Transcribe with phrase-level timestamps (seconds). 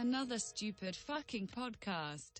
[0.00, 2.38] Another stupid fucking podcast.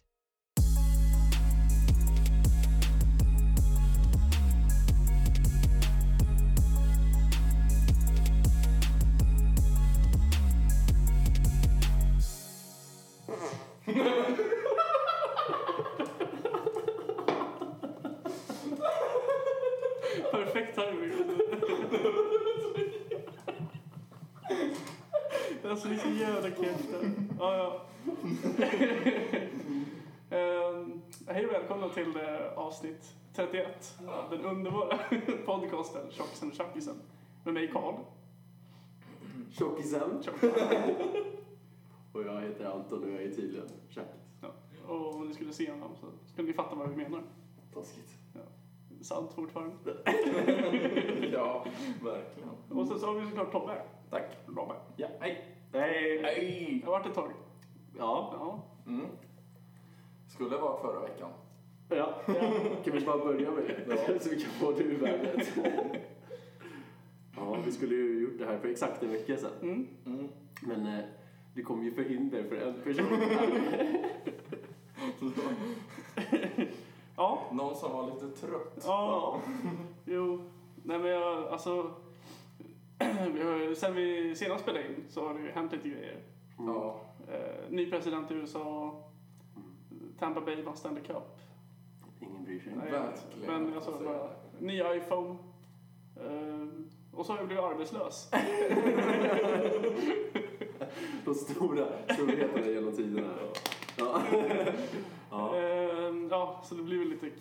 [31.96, 34.98] Välkomna till eh, avsnitt 31 av den underbara
[35.46, 36.94] podcasten Tjockisen och Tjackisen.
[37.44, 37.94] Med mig Karl.
[39.50, 40.10] Tjockisen.
[42.12, 44.20] Och jag heter Anton och jag är tydligen tjackis.
[44.42, 44.48] Ja.
[44.88, 47.22] Och om ni skulle se honom så skulle ni fatta vad vi menar.
[47.74, 48.10] Taskigt.
[48.34, 48.40] Ja.
[49.00, 49.96] Sant fortfarande.
[51.32, 51.64] Ja,
[52.04, 52.48] verkligen.
[52.70, 53.82] Och sen så har vi såklart Tobbe.
[54.10, 54.36] Tack.
[54.46, 54.74] Robbe.
[54.96, 55.56] Ja, hej.
[55.72, 56.22] Nej.
[56.22, 56.78] Hej.
[56.80, 57.32] Det har varit ett tag.
[57.98, 58.34] Ja.
[58.38, 58.62] Ja.
[58.86, 59.06] Mm.
[60.28, 61.30] Skulle vara förra veckan.
[61.88, 62.14] Ja.
[62.84, 63.84] Kan vi bara börja med det?
[63.88, 63.96] Ja.
[64.20, 65.40] Så vi kan få det ur världen.
[67.36, 69.50] Ja, vi skulle ju gjort det här för exakt en vecka sedan.
[69.62, 69.86] Mm.
[70.06, 70.28] Mm.
[70.62, 71.04] Men eh,
[71.54, 73.06] det kom ju förhinder för en person.
[77.18, 77.42] Ja.
[77.52, 78.82] Någon som var lite trött.
[78.86, 79.40] Ja.
[80.04, 80.40] Jo.
[80.84, 81.90] Nej men jag, alltså.
[83.32, 86.20] vi har, sen vi senast spelade in så har det ju hänt lite grejer.
[86.58, 87.00] Ja.
[87.28, 88.94] Eh, ny president i USA.
[90.18, 91.38] Tampa Bay vann Stanley Cup.
[92.20, 92.72] Ingen bryr sig.
[92.76, 93.62] Nej, Verkligen.
[93.64, 95.36] Men alltså, Alltså, bara, ny iPhone.
[96.16, 96.66] Eh,
[97.12, 98.30] och så har jag blivit arbetslös.
[101.24, 103.28] De stora storheterna genom tiderna.
[103.96, 104.22] Ja.
[105.30, 105.56] ja.
[105.56, 107.32] Eh, ja, så det blir väl lite eh,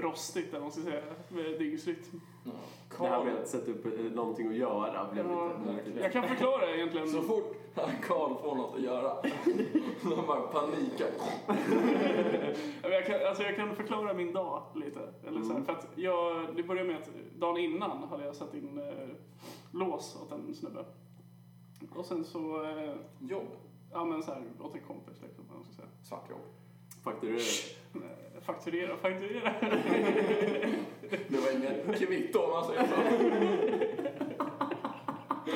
[0.00, 2.20] rostigt vad man ska säga med dygnsrytm.
[2.44, 2.50] Ja.
[2.98, 5.52] Det här med att sätta upp eh, någonting att göra blev Ja,
[5.86, 6.00] lite...
[6.00, 7.08] jag kan förklara egentligen.
[7.08, 7.56] så fort
[8.02, 9.12] Karl får något att göra,
[10.02, 11.08] då bara panikar.
[12.82, 15.00] Jag kan, alltså jag kan förklara min dag lite.
[15.26, 18.54] Eller så här, för att jag, det började med att dagen innan hade jag satt
[18.54, 19.08] in eh,
[19.72, 20.84] lås åt en snubbe.
[21.94, 23.48] Och sen så, eh, Jobb.
[23.92, 25.88] ja men så här, åt en kompis liksom, man ska säga.
[26.02, 26.40] Svartjobb.
[27.04, 27.40] Fakturera.
[27.94, 29.54] Eh, Fakturera, fakturera.
[31.28, 32.94] Det var inget kvitto om man säger så.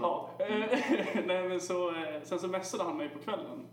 [0.00, 0.78] ja, eh,
[1.26, 3.66] nej men så, eh, sen så messade han mig på kvällen.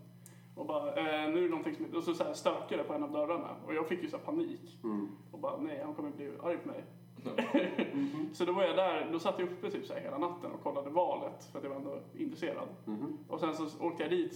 [0.56, 2.94] Och bara, eh, nu är det någonting som, och så, så här stökade det på
[2.94, 3.56] en av dörrarna.
[3.66, 4.80] Och jag fick ju så panik.
[4.84, 5.08] Mm.
[5.32, 6.84] Och bara, nej han kommer bli arg på mig.
[8.34, 10.64] så då var jag där, då satt jag uppe typ så här hela natten och
[10.64, 12.68] kollade valet för att jag var ändå intresserad.
[12.86, 13.18] Mhm.
[13.28, 14.36] Och sen så åkte jag dit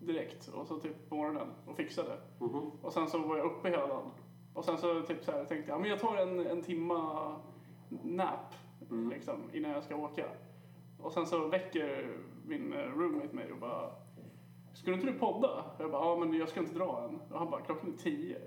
[0.00, 2.18] direkt och så typ på morgonen och fixade.
[2.38, 2.70] Mhm.
[2.82, 4.10] Och sen så var jag uppe hela dagen.
[4.54, 7.32] Och sen så typ så här tänkte jag, men jag tar en, en timma
[7.88, 8.54] nap
[8.88, 10.26] liksom, innan jag ska åka.
[10.98, 12.16] Och sen så väcker
[12.46, 13.90] min eh, roommate mig och bara
[14.74, 15.64] Skulle inte du podda?
[15.78, 17.20] Jag bara, ja men jag ska inte dra än.
[17.32, 18.38] Och han bara, klockan är tio.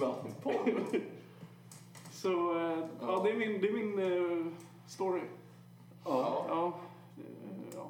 [0.00, 1.02] Nattpodd.
[2.12, 4.52] Så eh, ja, det är min, det är min eh,
[4.86, 5.22] story.
[6.04, 6.46] Ja.
[6.48, 6.72] Ja.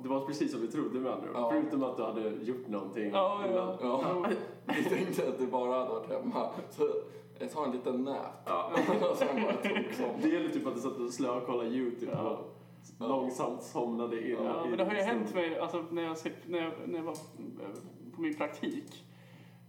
[0.05, 0.09] Ja.
[0.09, 1.29] Det var precis som vi trodde med andra.
[1.35, 1.51] Ja.
[1.53, 3.79] Förutom att du hade gjort någonting Ja, ja.
[3.83, 4.27] Ja.
[4.77, 6.51] Vi tänkte att du bara hade varit hemma.
[6.71, 6.89] Så
[7.39, 8.43] jag tar en liten nap.
[8.47, 8.71] Ja.
[9.11, 10.07] Och sen bara tog som.
[10.23, 12.39] Det gäller typ att du satt och slökollade YouTube Ja.
[12.99, 14.37] och långsamt somnade in.
[14.45, 16.17] Ja, i- men det har ju hänt mig, alltså när jag,
[16.47, 19.05] när jag, när jag var eh, på min praktik.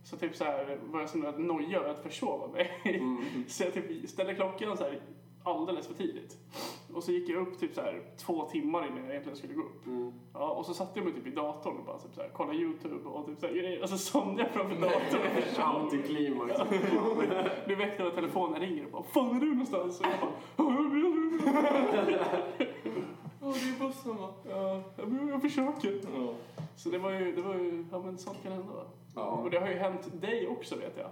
[0.03, 2.71] Så typ så här var jag sån att noja över att försova mig.
[3.47, 5.01] Så jag typ ställde klockan så här
[5.43, 6.37] alldeles för tidigt.
[6.93, 9.61] Och så gick jag upp typ så här två timmar innan jag egentligen skulle gå
[9.61, 9.85] upp.
[9.85, 10.13] Mm.
[10.33, 12.57] Ja, och så satte jag mig typ i datorn och bara typ så här, kollade
[12.57, 13.83] YouTube och typ så här grejer.
[13.83, 15.21] Och så somnade jag framför datorn.
[15.81, 16.61] Antiklimax.
[17.65, 19.99] Blev väckt av telefonen ringer och bara Fan är du någonstans?
[19.99, 20.31] Och jag bara
[23.45, 24.33] Ja, det är bussen va?
[24.49, 26.01] Ja, jag, jag försöker.
[26.15, 26.33] Ja.
[26.75, 28.83] Så det var ju, det var ju, ja men sånt kan hända va?
[29.15, 29.21] Ja.
[29.21, 31.09] Och det har ju hänt dig också vet jag.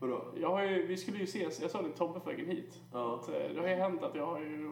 [0.00, 0.24] Vadå?
[0.40, 2.80] Jag har ju, vi skulle ju ses, jag sa det till Tobbe på vägen hit.
[2.92, 3.14] Ja.
[3.14, 4.70] Att, det har ju hänt att jag har ju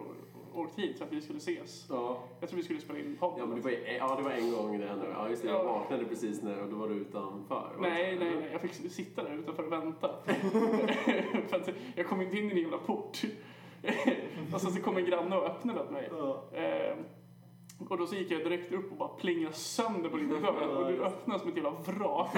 [0.54, 1.86] åkt hit för att vi skulle ses.
[1.90, 2.18] Ja.
[2.40, 3.38] Jag tror vi skulle spela in podden.
[3.38, 5.06] Ja, men det var, ja, det var en gång det hände.
[5.14, 5.48] Ja, just det.
[5.48, 5.72] Jag Ja.
[5.72, 7.76] vaknade precis när och då var du utanför.
[7.80, 8.48] Nej, nej, nej.
[8.52, 10.10] Jag fick sitta där utanför och vänta.
[11.48, 13.22] för att jag kom inte in i en jävla port.
[14.54, 16.08] och sen så kom en granne och öppnade åt mig.
[16.12, 16.44] Ja.
[16.52, 16.96] Eh,
[17.88, 20.76] och då så gick jag direkt upp och bara plingade sönder på din dörr.
[20.76, 22.28] Och du öppnade som ett jävla vrak.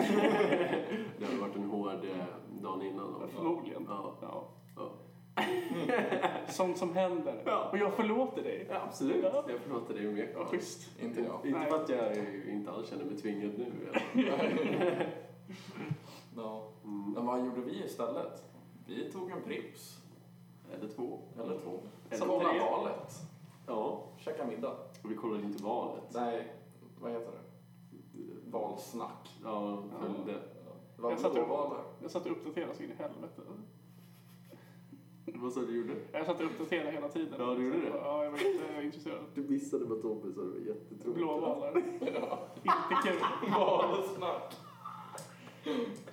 [1.18, 3.14] Det hade varit en hård eh, dagen innan.
[3.14, 3.36] också.
[3.36, 3.86] Förmodligen.
[3.88, 4.14] Ja.
[4.76, 4.90] Ja.
[5.34, 5.42] Ja.
[6.48, 7.42] Sånt som händer.
[7.46, 7.68] Ja.
[7.72, 8.66] Och jag förlåter dig.
[8.70, 9.24] Ja, absolut.
[9.24, 9.44] Ja.
[9.48, 10.28] Jag förlåter dig med.
[10.34, 11.00] Ja, schysst.
[11.00, 11.40] Inte jag.
[11.46, 11.70] Inte Nej.
[11.70, 12.16] för att jag
[12.48, 13.72] inte alls känner mig tvingad nu.
[14.14, 15.12] eller?
[16.36, 16.68] Ja.
[17.14, 18.44] Men vad gjorde vi istället?
[18.86, 19.98] Vi tog en Pripps.
[20.72, 21.18] Eller två.
[21.42, 21.80] Eller två.
[22.10, 22.60] Eller Som tre.
[22.60, 23.12] valet.
[23.66, 24.76] Ja, Käka middag.
[25.02, 26.04] och vi kollade inte valet.
[26.14, 26.52] Nej,
[27.00, 27.38] vad heter det?
[28.50, 29.30] Valsnack.
[29.44, 30.40] Ja, följde.
[31.02, 31.42] Jag satt där.
[32.02, 33.42] Jag satt och uppdaterade så in i helvete.
[35.36, 35.94] Vad sa du gjorde?
[36.12, 37.34] Jag satt och uppdaterade hela tiden.
[37.38, 37.88] Ja, du gjorde det?
[37.88, 39.24] Ja, jag var jätteintresserad.
[39.34, 41.14] Du missade bara Tobbe så det var jättetråkigt.
[41.14, 41.76] Blåvalar.
[41.76, 43.50] Inte kul.
[43.50, 44.54] Valsnack.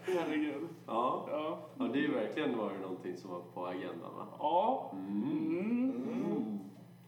[0.02, 0.68] Herregud.
[0.88, 1.28] Ja.
[1.32, 1.60] Ja.
[1.78, 4.28] ja, det är ju verkligen varit någonting som var på agendan va?
[4.40, 4.92] Ja.
[4.94, 5.92] Mm.
[5.92, 6.60] Mm.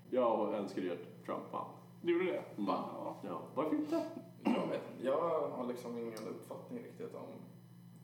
[0.09, 1.65] Jag önskade ju att Trump vann.
[2.01, 2.43] Du gjorde det?
[2.57, 2.67] Mm.
[2.67, 3.15] Ja.
[3.23, 4.01] Ja, varför inte?
[4.43, 7.27] Jag vet Jag har liksom ingen uppfattning riktigt om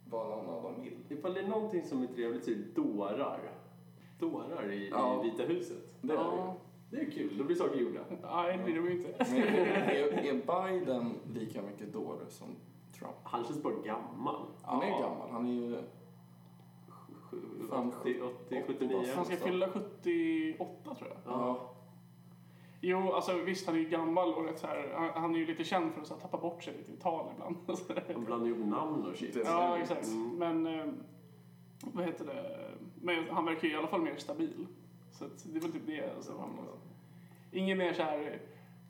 [0.10, 1.18] vad någon av dem vill.
[1.18, 3.40] Ifall det är någonting som är trevligt så är det dårar.
[4.20, 5.24] Dårar i, Ja.
[5.26, 5.96] i Vita huset.
[6.02, 6.56] Det Ja.
[6.92, 8.00] Det är kul, då blir saker gjorda.
[8.24, 9.26] Nej, det blir ju inte.
[9.32, 12.48] Men är, är Biden lika mycket dåre som
[13.00, 13.16] Trump?
[13.24, 14.46] Han känns bara gammal.
[14.64, 15.30] Han är gammal.
[15.32, 15.78] Han är ju...
[17.70, 19.06] Fan, 80, 80, 79.
[19.16, 21.18] Han ska fylla 78 tror jag.
[21.26, 21.76] Ja.
[22.82, 25.64] Jo, alltså visst han är ju gammal och rätt så här, han, är ju lite
[25.64, 27.58] känd för att så här, tappa bort sig lite i tal ibland.
[28.14, 29.38] Han blandar ihop namn och shit.
[29.46, 30.08] Ja, exakt.
[30.08, 30.38] Mm.
[30.38, 30.86] Men, eh,
[31.82, 32.72] vad heter det?
[33.02, 34.68] Men han verkar ju i alla fall mer stabil.
[35.12, 36.16] Så det väl typ det.
[36.16, 36.50] Alltså, han,
[37.52, 38.42] ingen mer så här,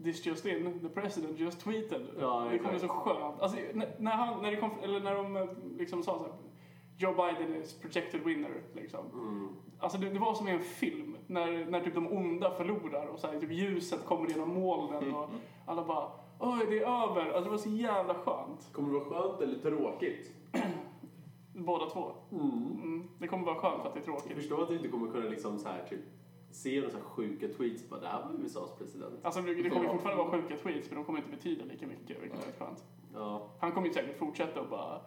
[0.03, 2.07] this just in, the president just tweeted.
[2.19, 3.41] Ja, det kommer så skönt.
[3.41, 5.45] Alltså, när, när, han, när, det kom, eller när de eh,
[5.77, 6.33] liksom sa så här,
[6.97, 8.61] Joe Biden is projected winner.
[8.73, 9.05] Liksom.
[9.13, 9.47] Mm.
[9.79, 13.19] Alltså det, det var som i en film, när, när typ de onda förlorar och
[13.19, 15.29] så här, typ ljuset kommer genom molnen och
[15.65, 17.25] alla bara Oj, det är över.
[17.25, 18.69] Alltså det var så jävla skönt.
[18.71, 20.31] Kommer det vara skönt eller tråkigt?
[21.65, 22.11] Båda två.
[22.31, 22.51] Mm.
[22.83, 23.09] Mm.
[23.19, 24.37] Det kommer vara skönt för att det är Jag tråkigt.
[24.37, 25.99] förstår att du inte kommer kunna liksom så här, typ,
[26.51, 29.19] se några så här sjuka tweets bara det här var USAs president.
[29.25, 31.87] Alltså det det kommer ju fortfarande vara sjuka tweets men de kommer inte betyda lika
[31.87, 32.83] mycket, vilket är skönt.
[33.13, 35.01] Ja, Han kommer ju säkert fortsätta och bara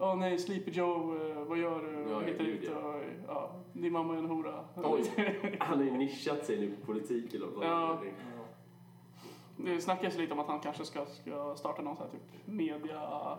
[0.00, 2.10] Åh nej, Sleepy Joe, eh, vad gör du?
[2.10, 2.88] Ja, Hittar ja.
[2.88, 4.64] och ja, din mamma är en hora.
[4.76, 5.02] Oj.
[5.60, 7.48] han har ju nischat sig nu på politik eller.
[7.62, 8.02] Ja.
[9.56, 13.38] Det snackas lite om att han kanske ska, ska starta någon sån här typ media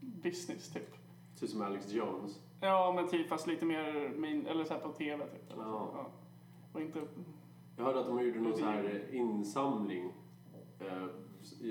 [0.00, 0.94] business typ.
[1.42, 2.40] Ut som Alex Jones.
[2.60, 5.52] Ja, men typ fast lite mer main, eller så här på TV typ.
[5.52, 5.68] Eller så.
[5.70, 5.90] Ja.
[5.94, 6.06] Ja.
[6.72, 7.00] Och inte...
[7.76, 10.12] Jag hörde att de gjorde någon så här insamling
[10.80, 11.02] eh,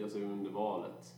[0.03, 1.15] alltså under valet.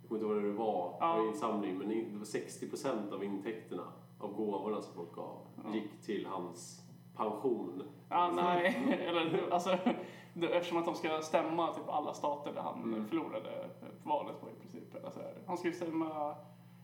[0.00, 1.12] Jag kommer inte ihåg vad det var, Ja.
[1.16, 3.82] det var insamling, men det var 60 procent av intäkterna
[4.20, 5.74] av gåvorna som folk gav Ja.
[5.74, 6.82] gick till hans
[7.16, 7.82] pension.
[8.08, 8.98] Ja, nej.
[9.08, 9.78] eller alltså,
[10.40, 13.06] eftersom att de ska stämma typ alla stater där han Mm.
[13.06, 13.70] förlorade
[14.04, 14.94] valet på i princip.
[14.94, 15.34] Eller så här.
[15.46, 16.34] Han ska ju stämma,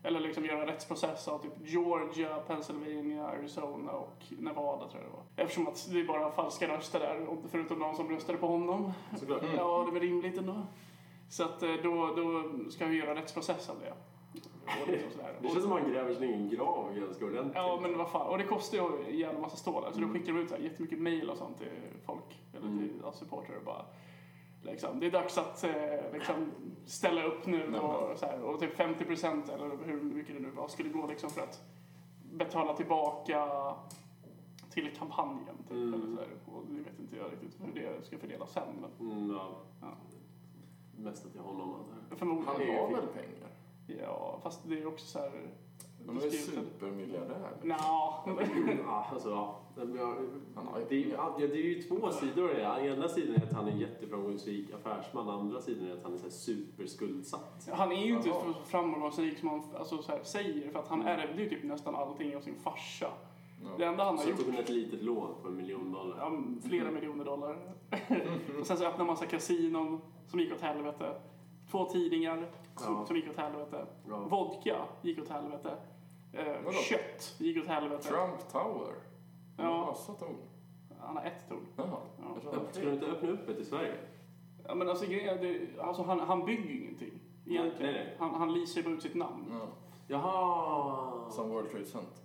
[0.05, 5.43] eller liksom göra rättsprocess av typ Georgia, Pennsylvania, Arizona och Nevada tror jag det var.
[5.43, 8.93] Eftersom att det är bara falska röster där, förutom de som röstade på honom.
[9.19, 9.41] Såklart.
[9.57, 10.61] Ja, det är väl rimligt ändå.
[11.29, 13.93] Så att eh, då, då ska vi göra rättsprocess av det.
[14.81, 15.33] Och liksom sådär.
[15.41, 17.55] Det känns som att han gräver sin egen grav ganska ordentligt.
[17.55, 18.27] Ja, men vad fan.
[18.27, 19.91] Och det kostar ju en jävla massa stålar.
[19.91, 21.67] Så då skickar de ut så här jättemycket mail och sånt till
[22.05, 22.39] folk.
[22.53, 23.13] Eller till Mm.
[23.13, 23.85] supportrar och bara...
[24.65, 25.73] Liksom, det är dags att eh,
[26.13, 26.51] liksom,
[26.85, 30.49] ställa upp nu och, så här, och typ 50 procent eller hur mycket det nu
[30.49, 31.63] var skulle gå liksom för att
[32.33, 33.47] betala tillbaka
[34.69, 35.55] till kampanjen.
[35.57, 35.93] Typ, Mm.
[35.93, 36.29] eller så här.
[36.55, 38.63] Och det vet inte jag riktigt hur det ska fördelas sen.
[38.99, 39.49] Men Mm, ja.
[39.81, 39.87] Ja.
[40.97, 41.75] Mest till honom
[42.15, 42.45] förmodligen.
[42.47, 43.49] Han har väl pengar?
[44.01, 45.31] Ja, fast det är också så här...
[46.07, 47.51] De är supermiljardär.
[47.63, 47.77] Nja.
[49.11, 49.59] Alltså, ja.
[50.55, 52.87] Han Det är, ju- ja, det är ju två sidor i det.
[52.87, 56.17] Ena sidan är att han är en jätteframgångsrik affärsman, andra sidan är att han är
[56.17, 57.69] så här superskuldsatt.
[57.73, 61.01] Han är ju inte så framgångsrik som han alltså, så här, säger för att han
[61.01, 63.07] ärvde ju typ nästan allting av sin farsa.
[63.77, 63.89] Det Ja.
[63.91, 66.17] enda han har Så gjort tog han ett litet lån på en miljon dollar.
[66.19, 66.31] Ja,
[66.69, 67.57] flera miljoner dollar.
[68.59, 71.15] och sen så öppnade massa kasinon som gick åt helvete.
[71.71, 72.47] Två tidningar
[72.79, 73.05] Ja.
[73.07, 73.85] som gick åt helvete.
[74.09, 74.17] Ja.
[74.19, 75.75] Vodka gick åt helvete.
[76.35, 76.77] Eh, Vadå?
[76.77, 78.07] kött gick åt helvete.
[78.07, 78.93] Trump Tower.
[79.57, 79.85] Ja.
[79.85, 80.37] massa torn.
[80.99, 81.65] Han har ett torn.
[81.75, 81.97] Jaha.
[82.19, 82.59] Ja.
[82.73, 82.85] Tre.
[82.85, 83.95] du inte öppna upp ett i Sverige?
[84.67, 87.19] Ja, men alltså, grejen är, det, alltså han, han bygger ju ingenting.
[87.45, 87.93] Egentligen.
[87.93, 88.15] Nej, nej.
[88.19, 89.45] Han, han leasar ju bara ut sitt namn.
[89.51, 89.67] Ja.
[90.07, 91.31] Jaha!
[91.31, 92.23] Som World Trade Center.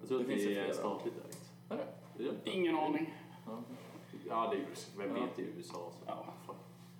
[0.00, 1.52] Jag tror att Det finns ju det är statligt ägt.
[1.68, 1.82] Är det?
[1.82, 2.50] Är det inte?
[2.50, 3.14] Ingen aning.
[3.46, 3.58] Ja.
[4.28, 4.66] Ja, det är ju,
[4.96, 5.72] vem vet i USA.
[5.72, 6.04] Så.
[6.06, 6.24] Ja.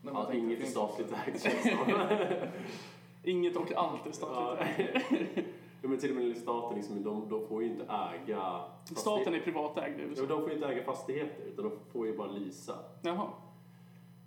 [0.03, 1.87] Nej, Ja, inget är statligt ägt känns det som.
[3.25, 4.91] Inget och allt är statligt.
[5.83, 8.61] Ja, men till och med staten, liksom, de, de får ju inte äga...
[8.85, 10.27] Staten är privatägd i Ja, USA.
[10.27, 12.75] de får ju inte äga fastigheter, utan de får ju bara leasa.
[13.03, 13.29] Jaha.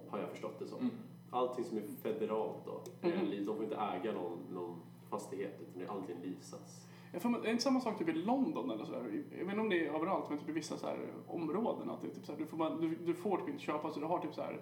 [0.09, 0.79] Har jag förstått det som.
[0.79, 0.91] Mm.
[1.31, 4.75] Allting som är federalt då, li- de får inte äga någon, någon
[5.09, 6.87] fastighet, utan det är allting leasas.
[7.13, 9.23] Jag får, är det inte samma sak typ i London eller sådär?
[9.31, 10.97] Jag vet inte om det är överallt, men typ i vissa så här
[11.27, 11.89] områden.
[11.89, 13.99] Att det är typ så här, du, får du, du får typ inte köpa, så
[13.99, 14.61] du har typ så här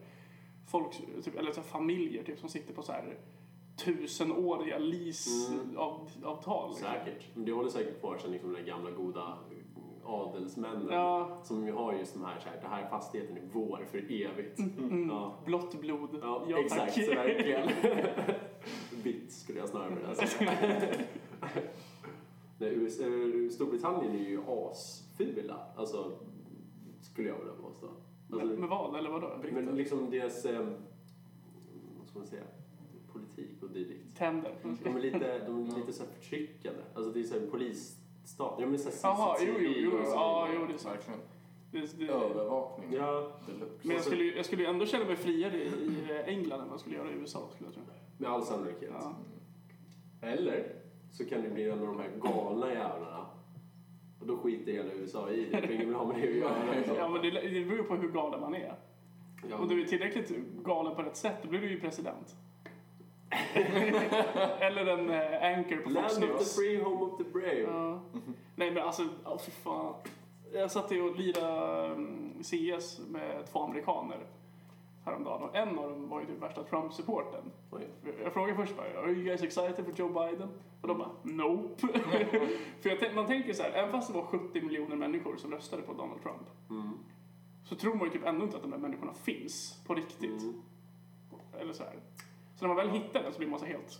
[0.68, 0.92] folk,
[1.24, 3.18] typ, eller så här familjer typ, som sitter på så här
[3.78, 6.64] tusenåriga leaseavtal.
[6.64, 6.70] Mm.
[6.70, 6.76] Liksom.
[6.76, 7.36] Säkert.
[7.36, 9.38] Men det håller säkert kvar sen liksom den gamla goda
[10.06, 10.88] adelsmännen.
[10.92, 11.40] Ja.
[11.44, 14.60] Som ju har just de här, så här, det här fastigheten är vår för evigt.
[14.60, 15.10] Mm.
[15.10, 15.40] Ja.
[15.46, 16.10] Blått blod.
[16.22, 17.08] Ja, Ja, exakt, tack.
[17.18, 17.70] verkligen.
[19.04, 20.52] Vitt skulle jag snarare vilja säga.
[22.58, 26.12] Nej, eh, Storbritannien är ju asfula, alltså,
[27.02, 27.88] skulle jag vilja påstå.
[28.32, 29.32] Alltså, Med, med vad, eller vadå?
[29.52, 30.66] men liksom deras, eh,
[32.00, 32.44] vad ska man säga,
[33.14, 34.18] politik och dylikt.
[34.18, 34.56] Tänder.
[34.84, 36.82] De är lite, de är lite så här förtryckande.
[36.96, 38.56] Alltså det är så här polisstat.
[38.60, 39.92] Ja men så här Jaha, jo, jo, jo.
[39.92, 40.96] så Ja, jo, det är sant.
[40.96, 41.20] Verkligen.
[41.72, 42.94] Det, det, Övervakning.
[42.94, 43.88] Ja, Deluxe.
[43.88, 46.80] men jag skulle, jag skulle ändå känna mig friare i eh, England än vad jag
[46.80, 47.84] skulle göra i USA, skulle jag tro.
[48.18, 48.92] med all sannolikhet.
[48.94, 49.16] Ja.
[50.22, 50.76] Eller
[51.12, 53.26] så kan det bli en av de här galna jävlarna.
[54.20, 56.84] Och då skiter hela USA i det, för ingen vill ha med det att göra.
[56.98, 58.76] Ja, men det, det beror ju på hur galen man är.
[59.50, 59.58] Ja.
[59.58, 60.32] Om du är tillräckligt
[60.64, 62.36] galen på rätt sätt, då blir du ju president.
[64.60, 66.56] Eller en eh, anchor på Fox Land of the News.
[66.56, 67.62] free, home of the brave.
[67.62, 68.02] Ja.
[68.56, 69.94] Nej men alltså, oh, fy fan.
[70.54, 74.18] Jag satt ju och lirade mm, CS med två amerikaner
[75.06, 77.44] häromdagen och en av dem var ju typ värsta Trump-supporten.
[77.72, 77.88] Oj.
[78.24, 80.50] Jag frågade först bara, are you guys excited for Joe Biden?
[80.82, 81.88] Och de bara, nope.
[82.82, 85.82] för jag man tänker så här, även fast det var 70 miljoner människor som röstade
[85.82, 86.90] på Donald Trump Mm.
[87.64, 90.42] så tror man ju typ ändå inte att de där människorna finns på riktigt.
[90.42, 90.62] Mm.
[91.60, 91.94] Eller så här.
[92.62, 94.00] Så när man väl hittar den så blir man så helt,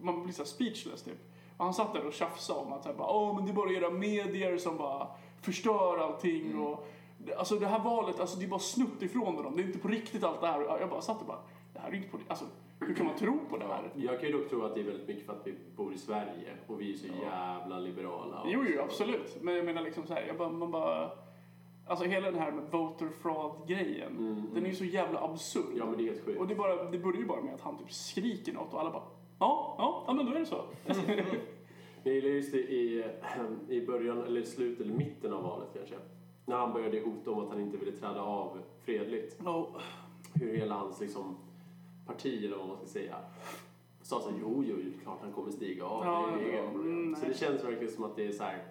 [0.00, 1.18] man blir så speechless typ.
[1.56, 3.90] Och han satt där och tjafsade om att bara, Åh, men det är bara era
[3.90, 5.06] medier som bara
[5.42, 6.86] förstör allting och
[7.38, 9.56] Alltså det här valet, alltså det är bara snutt ifrån dem.
[9.56, 10.60] Det är inte på riktigt allt det här.
[10.80, 11.38] Jag bara satt och bara,
[11.72, 12.30] det här är inte på riktigt.
[12.30, 12.44] Alltså
[12.80, 13.90] hur kan man tro på det här?
[13.94, 15.98] Jag kan ju dock tro att det är väldigt mycket för att vi bor i
[15.98, 18.42] Sverige och vi är så jävla liberala.
[18.46, 19.42] Jo, jo, absolut.
[19.42, 21.10] Men jag menar liksom så här, jag bara, man bara...
[21.86, 25.76] Alltså hela den här med voter fraud-grejen, Mm, den är ju så jävla absurd.
[25.76, 26.40] Ja men det är helt sjukt.
[26.40, 28.90] Och det, bara, det börjar ju bara med att han typ skriker något och alla
[28.90, 29.02] bara
[29.38, 30.64] ja, ja, ja men då är det så.
[32.06, 33.04] Jag gillar just det i,
[33.68, 35.94] i början, eller slutet, eller mitten av valet kanske.
[36.46, 39.40] När han började hota om att han inte ville träda av fredligt.
[39.40, 39.80] Oh.
[40.34, 41.36] Hur hela hans liksom,
[42.06, 43.16] parti, eller vad man ska säga,
[44.02, 46.04] sa så här, jo, jo, är klart han kommer stiga av.
[46.04, 48.42] Ja, det är inga problem." mm, så det känns verkligen som att det är så
[48.42, 48.64] här,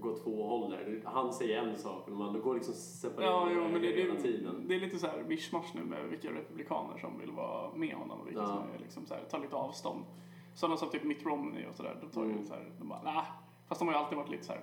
[0.00, 1.00] går två håll där.
[1.04, 4.20] Han säger en sak, men man, går liksom separera Ja, jo, men det, hela det,
[4.22, 4.64] tiden.
[4.68, 8.20] det är lite så här mischmasch nu med vilka republikaner som vill vara med honom
[8.20, 8.46] och vilka Ja.
[8.46, 10.04] som är liksom så här, tar lite avstånd.
[10.54, 12.46] Sådana som typ Mitt Romney och sådär, de tar ju Mm.
[12.46, 13.24] så här, de bara nah.
[13.68, 14.62] Fast de har ju alltid varit lite så här,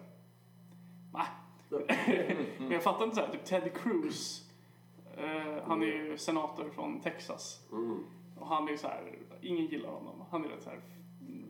[1.14, 1.28] nah.
[2.60, 4.50] Men jag fattar inte så här, typ Ted Cruz,
[5.18, 7.68] eh, han är ju senator från Texas.
[7.72, 8.04] Mm.
[8.40, 10.24] Och han är ju så här, ingen gillar honom.
[10.32, 10.80] Han är rätt så här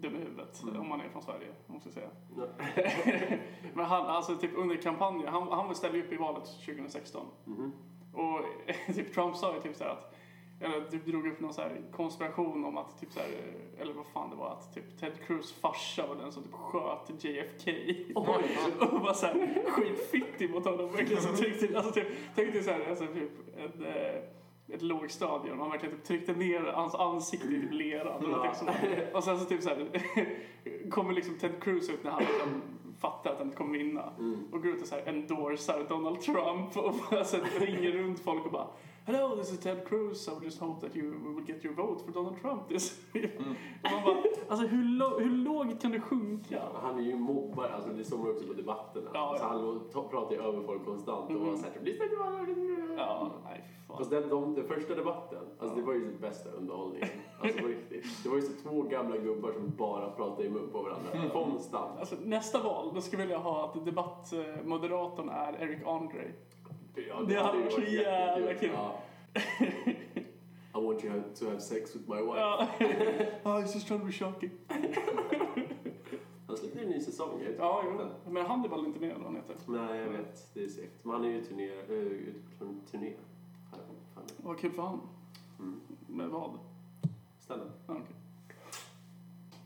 [0.02, 0.82] dum i huvudet Mm.
[0.82, 2.10] om man är från Sverige, måste jag säga.
[3.74, 7.25] Men han, alltså typ under kampanjen, han, han ställde upp i valet 2016.
[7.46, 7.72] Mhm.
[8.14, 8.42] Och
[8.96, 10.16] typ Trump sa ju typ så här att,
[10.60, 11.62] eller typ drog upp någon så
[11.92, 13.28] konspiration om att typ så här,
[13.80, 17.24] eller vad fan det var, att typ Ted Cruz farsa var den som typ sköt
[17.24, 17.72] JFK.
[18.16, 20.92] och var så här skitfittig mot honom.
[20.92, 24.22] Verkligen så tryckte, alltså typ, tänkte så här, alltså typ ett, eh,
[24.74, 28.24] ett lågstadium, han verkligen typ tryckte ner hans ansikte i typ leran.
[28.24, 28.69] någonting sånt.
[29.13, 29.89] Och sen så typ så här,
[30.89, 32.62] kommer liksom Ted Cruz ut när han liksom
[33.00, 34.13] fattar att han inte kommer vinna.
[34.19, 34.43] Mm.
[34.51, 38.45] Och går ut och så här endorsar Donald Trump och bara så ringer runt folk
[38.45, 38.67] och bara
[39.07, 40.27] Hello, this is Ted Cruz.
[40.27, 43.00] I would just hope that you will get your vote for Donald Trump this
[43.83, 44.17] Och man bara,
[44.50, 46.62] alltså hur, lo- hur lågt kan det sjunka?
[46.81, 49.09] Han är ju mobbare, alltså det såg man också på debatterna.
[49.13, 49.45] Ja, alltså,
[49.93, 50.01] ja.
[50.01, 53.97] han pratar ju över folk konstant och var såhär "Lyssna till vad-" Ja, nej fan.
[53.97, 57.09] Fast den, de, den första debatten, alltså det var ju den bästa underhållningen.
[57.41, 58.05] Alltså på riktigt.
[58.24, 61.29] Det var ju så två gamla gubbar som bara pratade i mun på varandra.
[61.33, 62.00] Konstant.
[62.00, 66.31] Alltså, nästa val, då skulle jag vilja ha att debattmoderatorn är Eric Andre.
[67.10, 68.72] Ja, Det hade ju varit så jävla kul.
[68.74, 69.02] Ja.
[70.75, 72.40] I want you to have sex with my wife.
[72.40, 72.68] Ja.
[73.44, 74.52] oh, it's just trying to be shocking.
[76.48, 77.44] Han släppte en ny säsong.
[77.58, 78.10] Ja, jo.
[78.32, 79.56] Men Hannibal är inte med eller han heter.
[79.66, 80.48] Nej, jag vet.
[80.54, 81.06] Det är segt.
[81.06, 83.14] Men han är ju turné, äh, ute på turné.
[84.38, 85.02] Vad kul för han.
[85.60, 85.82] Mm.
[86.08, 86.60] Med vad?
[87.40, 87.68] Stand-up.
[87.88, 88.16] Ja, okej.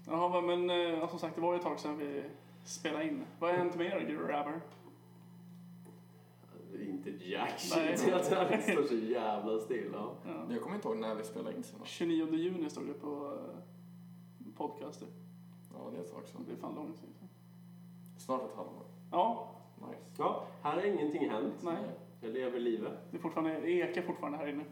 [0.07, 2.23] Jaha, men eh, som sagt, det var ju ett tag sedan vi
[2.63, 3.25] spelade in.
[3.39, 4.61] Vad har hänt med er, grabbar?
[6.81, 8.07] Inte jack shit.
[8.07, 9.89] Jag tror att det står så jävla still.
[9.93, 10.13] Ja.
[10.25, 10.45] Ja.
[10.53, 11.91] Jag kommer inte ihåg när vi spelade in senast.
[11.91, 15.07] 29 juni stod det på eh, podcaster.
[15.73, 16.45] Ja, det är ett tag sedan.
[16.47, 17.09] Det är fan långt sedan.
[18.17, 18.83] Snart ett halvår.
[19.11, 19.55] Ja,
[19.87, 19.99] Nice.
[20.17, 21.53] ja, här har ingenting hänt.
[21.63, 21.77] nej.
[22.21, 22.93] Jag lever livet.
[23.11, 24.63] Det är fortfarande, det ekar fortfarande här inne.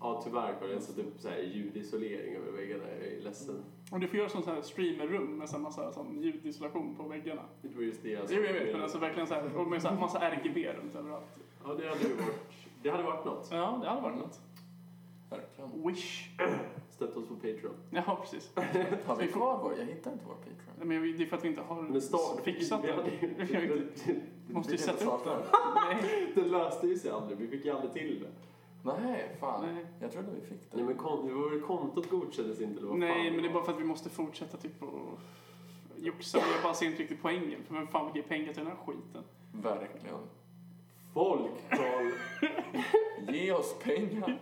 [0.00, 2.84] Ja, tyvärr har jag satt upp så här ljudisolering över väggarna.
[2.88, 3.62] Jag är ledsen.
[3.90, 7.42] Och du får göra sånt här streamerrum med så här massa sån ljudisolation på väggarna.
[7.62, 9.82] Det var just det jag Jo, jag vet, men alltså verkligen så här, och med
[9.82, 11.24] så här, massa RGB runt överallt.
[11.64, 12.40] Ja, det hade ju varit,
[12.82, 13.48] det hade varit något.
[13.50, 14.40] Ja, det hade varit något.
[15.30, 15.86] Verkligen.
[15.86, 16.28] Wish.
[16.90, 17.74] Stötta oss på Patreon.
[17.90, 18.50] Ja, precis.
[19.06, 19.74] Har vi kvar vår?
[19.78, 20.88] Jag hittar inte vår Patreon.
[20.88, 23.10] Men vi- det är för att vi inte har Men start, fixat hade
[24.46, 25.20] Vi måste ju sätta upp.
[25.74, 26.32] Nej.
[26.34, 27.38] Det löste ju sig aldrig.
[27.38, 28.28] Vi fick ju aldrig till det.
[28.82, 29.74] Nej, fan.
[29.74, 29.84] Nej.
[30.00, 30.76] Jag trodde vi fick det.
[30.76, 33.52] Nej men kon- det var väl kontot godkändes inte eller Nej, fan men det är
[33.52, 35.18] bara för att vi måste fortsätta typ och
[35.96, 36.38] joxa.
[36.38, 37.62] Jag bara ser inte riktigt poängen.
[37.66, 39.22] För vem fan vill ge pengar till den här skiten?
[39.52, 40.16] Verkligen.
[41.14, 42.10] Folk, Carl.
[43.34, 44.38] Ge oss pengar.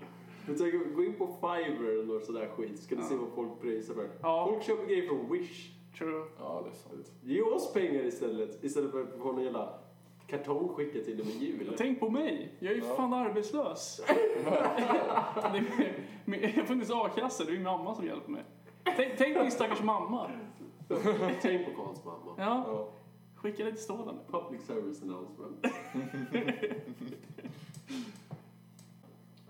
[0.95, 3.09] Gå in på Fiverr eller något sådär skit så ska du Ja.
[3.09, 4.11] se vad folk pröjsar för.
[4.23, 4.47] Ja.
[4.51, 5.71] Folk köper grejer från Wish.
[5.99, 6.25] True.
[6.39, 7.13] Ja, det är sant.
[7.23, 8.65] Ge oss pengar istället.
[8.65, 9.79] Istället för att få en jävla
[10.29, 11.75] kartong skickat till dem i jul.
[11.79, 12.53] Tänk på mig.
[12.59, 12.95] Jag är ju Ja.
[12.97, 14.01] fan arbetslös.
[14.07, 14.15] Det
[16.25, 17.45] jag har funnits a-kassa.
[17.45, 18.43] Det är min mamma som hjälper mig.
[18.97, 20.31] Tänk, tänk din stackars mamma.
[21.43, 22.35] Tänk på Karls mamma.
[22.39, 22.89] Ja, Ja.
[23.35, 24.21] skicka lite stålande.
[24.31, 25.67] Public service announcement.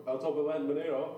[0.04, 1.08] ja Tobbe, vad hände med dig då?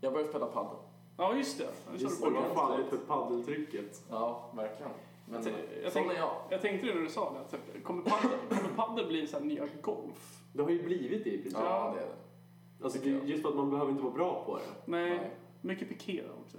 [0.00, 0.76] Jag började spela padel.
[1.16, 1.68] Ja, just det.
[1.96, 2.54] Just du det, det.
[2.54, 4.02] fan är det för paddeltrycket?
[4.10, 4.92] Ja, verkligen.
[5.30, 5.52] Men Jag,
[5.84, 6.36] jag, sån tänk, är jag.
[6.50, 7.40] jag tänkte det när du sa det.
[7.40, 10.42] att Typ, kommer padel, kommer padel bli så här nya golf?
[10.52, 11.60] Det har ju blivit det i princip.
[11.64, 12.84] Ja, det är det.
[12.84, 14.62] Alltså, det, är just för att man behöver inte vara bra på det.
[14.84, 15.30] Nej, Nej.
[15.60, 16.56] mycket piké också.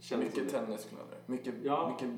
[0.00, 1.18] Känns Mycket som tenniskläder.
[1.26, 1.90] Mycket, Ja.
[1.90, 2.10] mycket,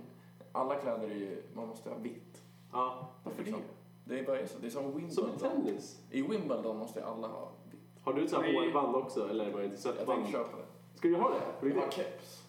[0.52, 2.42] alla kläder är ju, man måste ha vitt.
[2.72, 3.08] Ja.
[3.24, 3.60] Varför Liksom.
[4.04, 4.14] det?
[4.14, 4.58] Det är bara så.
[4.60, 5.34] Det är som Som Wimbledon.
[5.36, 6.00] i tennis.
[6.10, 7.80] I Wimbledon måste alla ha vitt.
[8.02, 10.98] Har du ett sånt här hårband också eller var det inte Jag tänkte köpa det.
[10.98, 11.68] Ska du ha det?
[11.68, 12.42] Jag har keps.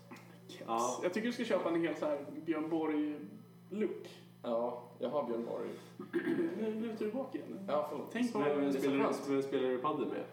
[0.67, 0.99] Ja.
[1.03, 4.09] Jag tycker du ska köpa en hel så här Björn Borg-look.
[4.43, 5.69] Ja, jag har Björn Borg.
[6.57, 7.65] Nu lutar du bak igen.
[7.67, 8.09] Ja, förlåt.
[8.11, 8.39] Tänk på...
[8.39, 10.23] Vem, spelar, du, vem spelar du padel med?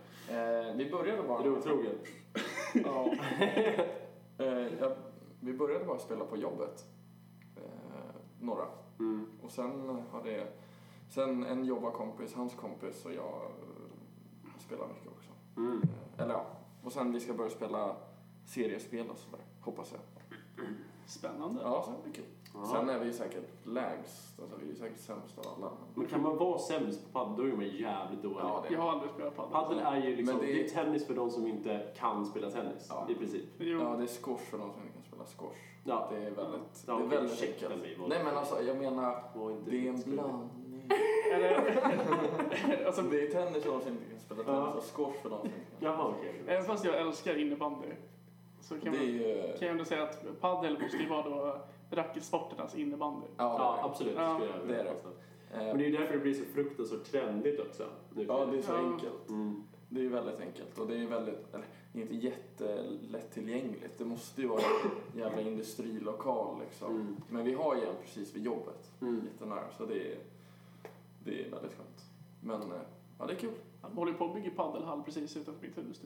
[0.68, 1.38] Eh, vi började bara...
[1.40, 1.94] Är du otrogen?
[2.84, 3.12] Ja.
[4.38, 4.92] eh, jag,
[5.40, 6.84] vi började bara spela på jobbet.
[7.56, 8.64] Eh, några.
[8.98, 9.26] Mm.
[9.42, 10.46] Och sen har det...
[11.08, 15.30] Sen en jobbarkompis, hans kompis och jag eh, spelar mycket också.
[15.56, 15.82] Mm.
[15.82, 16.46] Eh, eller ja.
[16.82, 17.96] Och sen vi ska börja spela
[18.46, 19.40] seriespel och sådär.
[19.60, 20.00] Hoppas jag.
[21.06, 21.61] Spännande.
[21.62, 22.25] Ja, så det blir kul.
[22.54, 22.64] Ja.
[22.73, 24.40] Sen är vi säkert lägst.
[24.40, 25.71] Alltså vi är säkert sämst av alla.
[25.95, 28.38] Men kan man vara sämst på padel då är man jävligt dålig.
[28.40, 29.52] Ja, det Jag har aldrig spelat padel.
[29.52, 30.52] Padel är ju liksom, Men det...
[30.52, 33.06] det- är tennis för de som inte kan spela tennis Ja.
[33.10, 33.45] i princip.
[33.58, 33.78] Jo.
[33.80, 35.58] Ja, det är squash för de som inte kan spela squash.
[35.84, 36.08] Ja.
[36.10, 38.08] Det är väldigt, Ja, det är okej, väldigt enkelt.
[38.08, 39.23] Nej men alltså jag menar,
[39.67, 40.90] det är en blandning.
[42.86, 44.67] Alltså, Det är tennis för de som inte kan spela Ja.
[44.67, 45.90] tennis och squash för de som inte kan.
[45.93, 46.43] Jaha, okej.
[46.47, 47.86] även fast jag älskar innebandy
[48.64, 49.42] så kan, Det man, ju...
[49.58, 53.26] kan jag ändå säga att padel måste ju vara då racketsporternas innebandy.
[53.36, 54.14] Ja, Ja, absolut.
[54.16, 54.94] Ja, det är det.
[55.50, 57.84] Men det är ju därför det blir så fruktansvärt trendigt också.
[58.14, 58.76] Nu Ja, det är så Ja.
[58.92, 59.28] enkelt.
[59.28, 59.62] Mm.
[59.88, 63.98] Det är ju väldigt enkelt och det är väldigt, eller det är inte jättelättillgängligt.
[63.98, 64.60] Det måste ju vara
[65.12, 66.94] en jävla industrilokal liksom.
[66.94, 67.16] Mm.
[67.28, 69.20] Men vi har ju en precis vid jobbet, Mm.
[69.32, 70.18] jättenära, så det är,
[71.24, 72.04] det är väldigt skönt.
[72.40, 72.78] Men eh,
[73.18, 73.54] ja, det är kul.
[73.82, 76.02] De håller ju på att bygga padelhall precis utanför mitt hus.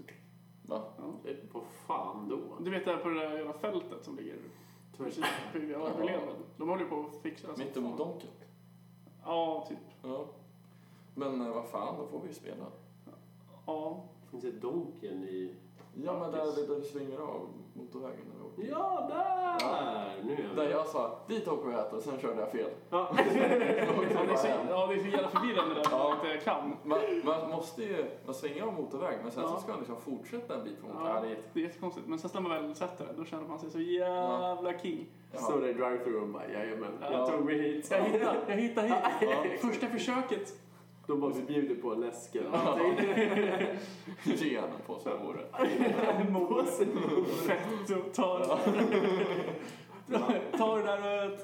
[0.68, 0.82] Va?
[0.98, 1.32] Ja.
[1.52, 2.64] Vad fan då?
[2.64, 4.36] Du vet det här på det där jävla fältet som ligger
[4.96, 6.42] precis bredvid överlevnaden.
[6.56, 7.64] De håller ju på att fixa det.
[7.64, 7.98] Mittemot.
[7.98, 8.30] Donken.
[9.24, 9.78] Ja, typ.
[10.02, 10.26] Ja.
[11.14, 12.66] Men eh, vad fan, då får vi ju spela.
[13.66, 14.04] Ja.
[14.30, 15.54] Finns det Donken i...
[15.94, 18.24] Ja, men där, där det svänger av motorvägen.
[18.28, 18.47] När vi åker.
[18.70, 20.12] Ja, där!
[20.24, 22.70] Nu är jag Där jag sa, dit åker vi och äter, sen körde jag fel.
[22.90, 23.08] Ja.
[24.14, 26.14] Ja, det är så, ja, det är så jävla förvirrande där Ja.
[26.44, 26.76] kan.
[26.82, 29.48] Man, man måste ju, man svänger av motorväg, men sen Ja.
[29.48, 31.14] så ska man liksom fortsätta en bit på motorvägen.
[31.14, 32.06] Ja, det är jätte- det är jättekonstigt.
[32.06, 35.06] Men sen när man väl sätter det, då känner man sig så jävla king.
[35.34, 37.12] Står där i drive-thru och bara jajamän, Ja.
[37.12, 37.88] jag tog mig hit.
[37.90, 38.94] Jag hittar, jag hittar hit.
[39.20, 39.44] Ja.
[39.68, 40.52] Första försöket.
[41.08, 43.06] De bara, vi bjuder på en läsk eller någonting.
[44.52, 45.44] Gärna på sig vore.
[46.32, 46.86] Påse.
[47.46, 48.48] Fett och ta det.
[50.58, 51.38] Ta det där.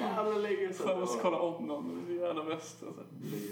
[0.00, 0.86] Jävla länge sedan.
[0.86, 2.04] Fan, jag ska kolla om någon.
[2.08, 2.82] Det är jävla bäst.
[2.82, 3.02] Alltså.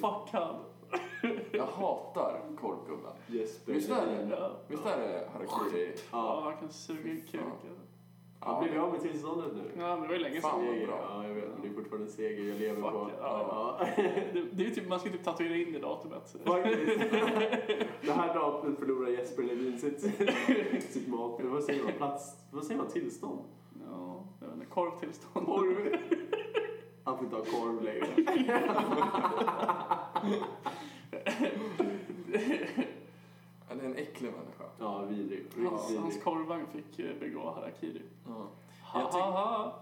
[0.00, 0.54] Fuck han.
[1.52, 3.12] Jag hatar korvgubben.
[3.26, 3.72] Jesper.
[3.72, 4.36] Visst är det?
[4.36, 4.50] Ja.
[4.68, 5.94] Visst är det harakiri?
[6.12, 7.22] Ja, han kan suga en
[8.40, 9.62] Han blev av med tillståndet nu.
[9.78, 10.60] Ja, men det var ju länge Fan.
[10.66, 10.86] sedan.
[10.86, 11.00] Bra.
[11.10, 11.44] Ja, jag vet.
[11.52, 13.10] Men det är fortfarande en seger jag lever Fuck, på.
[13.20, 13.78] ja.
[13.80, 13.86] Ja.
[14.32, 16.36] Det, det är typ, man ska typ tatuera in det datumet.
[16.44, 17.00] Faktiskt.
[18.02, 20.00] Det här datumet förlorar Jesper Levin sitt,
[20.92, 21.40] sitt mat.
[21.42, 21.92] Vad säger man?
[21.92, 22.36] Plats?
[22.50, 22.88] Vad säger man?
[22.90, 23.38] Tillstånd?
[23.90, 24.66] Ja, jag vet inte.
[24.66, 25.46] Korvtillstånd.
[25.46, 25.96] Korv.
[27.04, 28.06] Han får inte ha korv längre.
[33.78, 34.64] Det är en äcklig människa.
[34.78, 35.44] Ja, vidrig.
[35.56, 36.22] Hans, Riktigt hans vidrig.
[36.24, 38.02] korvvagn fick eh, begå harakiri.
[38.26, 38.46] Ja.
[38.92, 39.74] Ha, Jag, ha, ha.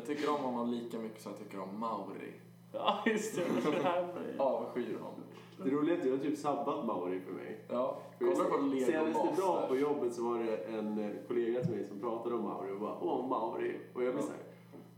[0.06, 2.32] Tycker om honom lika mycket som jag tycker om Mauri.
[2.72, 3.42] Ja, just det.
[3.70, 5.20] det här med- Avskyr honom.
[5.64, 7.64] Det roliga är att du har typ sabbat Mauri för mig.
[7.68, 11.70] Ja, kolla på Lego Senaste dag på jobbet så var det en eh, kollega till
[11.74, 13.76] mig som pratade om Mauri och bara Åh Mauri.
[13.94, 14.40] Och jag blev såhär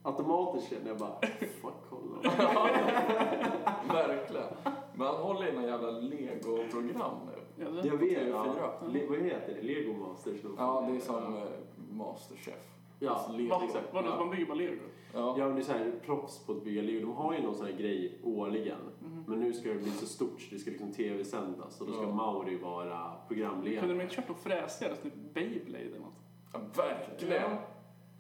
[0.03, 1.21] automatiskt känner jag bara,
[1.63, 2.31] fuck kolla.
[3.93, 4.47] Verkligen.
[4.95, 7.65] Men han håller i någon jävla Lego-program nu.
[7.65, 8.45] Ja, Jag vet, ja.
[8.83, 8.93] TV4.
[8.93, 9.63] Le, vad heter det?
[9.63, 10.43] Lego Masters?
[10.43, 10.49] då?
[10.59, 11.43] Ja, det är som eh,
[11.91, 12.69] Masterchef.
[12.99, 13.51] Ja, Alltså, Lego.
[13.51, 13.95] Vad, exakt.
[13.95, 14.19] vadå, Ja.
[14.19, 14.77] man bygger bara lego?
[15.15, 15.35] Ja.
[15.39, 17.01] Ja, men det är så här, proffs på att bygga Lego.
[17.01, 18.79] De har ju någon sån här grej årligen.
[19.01, 19.25] Mhm.
[19.27, 22.03] Men nu ska det bli så stort så det ska liksom tv-sändas och då ska
[22.03, 22.11] Ja.
[22.15, 23.87] Mauri vara Kunde programledare.
[23.87, 26.15] de inte kört något fräsigare, typ Beyblade eller något?
[26.53, 27.51] ja, verkligen.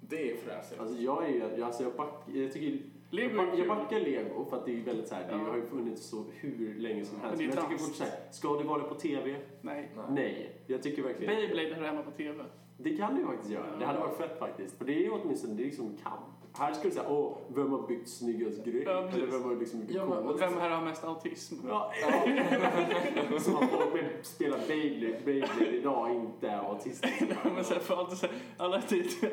[0.00, 0.80] Det är fräsigt.
[0.80, 2.82] Alltså jag är ju, jag- alltså jag, back, jag tycker
[3.12, 5.38] Lego jag, jag backar Lego för att det är väldigt så här, det Ja.
[5.50, 7.38] har ju funnits så hur länge som Men helst.
[7.38, 7.86] det är Men jag tycker trams.
[7.88, 9.36] fort så här, ska det vara på tv?
[9.60, 9.90] Nej.
[9.96, 10.04] Nej.
[10.10, 12.44] Nej, jag tycker verkligen Beyblade hör hemma på TV.
[12.78, 13.76] Det kan det ju faktiskt göra.
[13.78, 14.78] Det hade varit fett faktiskt.
[14.78, 16.41] För det är ju åtminstone, det är liksom kamp.
[16.54, 18.82] Här skulle du säga, åh, vem har byggt snyggast grej?
[18.86, 19.08] Ja.
[19.08, 20.42] Eller vem har liksom byggt Ja, coolast?
[20.42, 21.54] Vem här har mest autism?
[21.68, 21.92] Ja,
[23.40, 27.36] Som att folk vill spela Beyblade, Beyblade idag inte är autistiska.
[27.54, 28.82] Men sen för alltid alla,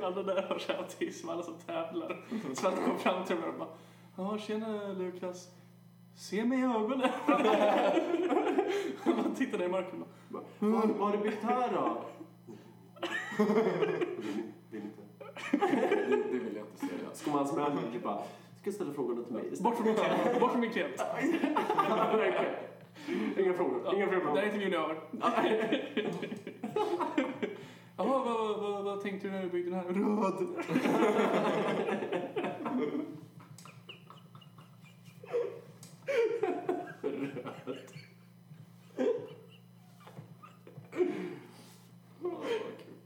[0.01, 2.25] alla där har så autism, alla som tävlar.
[2.53, 3.69] Så att kom fram till mig och bara
[4.17, 5.47] Ja, tjena Lukas.
[6.15, 7.09] Se mig i ögonen.
[9.05, 12.01] Man tittar ner i marken och bara Vad har du byggt här då?
[14.71, 15.01] Vill inte.
[15.51, 17.08] Det, det vill jag inte säga.
[17.19, 18.23] Så kommer hans manager bara, ska
[18.63, 19.43] jag ställa frågorna till mig?
[19.59, 20.39] Bort från min klient.
[20.39, 21.01] Bort från min klient.
[23.37, 23.95] Inga frågor.
[23.95, 24.43] Inga Det här är frågor.
[24.43, 24.95] intervjun över.
[27.97, 29.85] Jaha, vad, vad, vad tänkte du när du byggde den här?
[29.93, 30.47] Röd.
[40.87, 41.23] Deppigt
[42.23, 42.98] det var.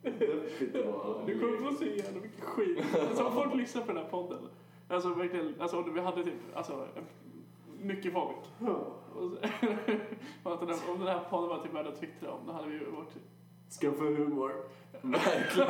[1.26, 2.80] Du kommer få se jävla mycket skit.
[3.00, 4.40] Alltså om folk lyssnar på den här podden.
[4.88, 6.88] Alltså verkligen, alltså om vi hade typ, alltså
[7.80, 8.38] mycket folk.
[8.60, 9.24] Och och
[10.90, 13.18] om den här podden var typ värd att twittra om, då hade vi varit
[13.82, 14.54] Skaffa humor.
[15.02, 15.68] Verkligen.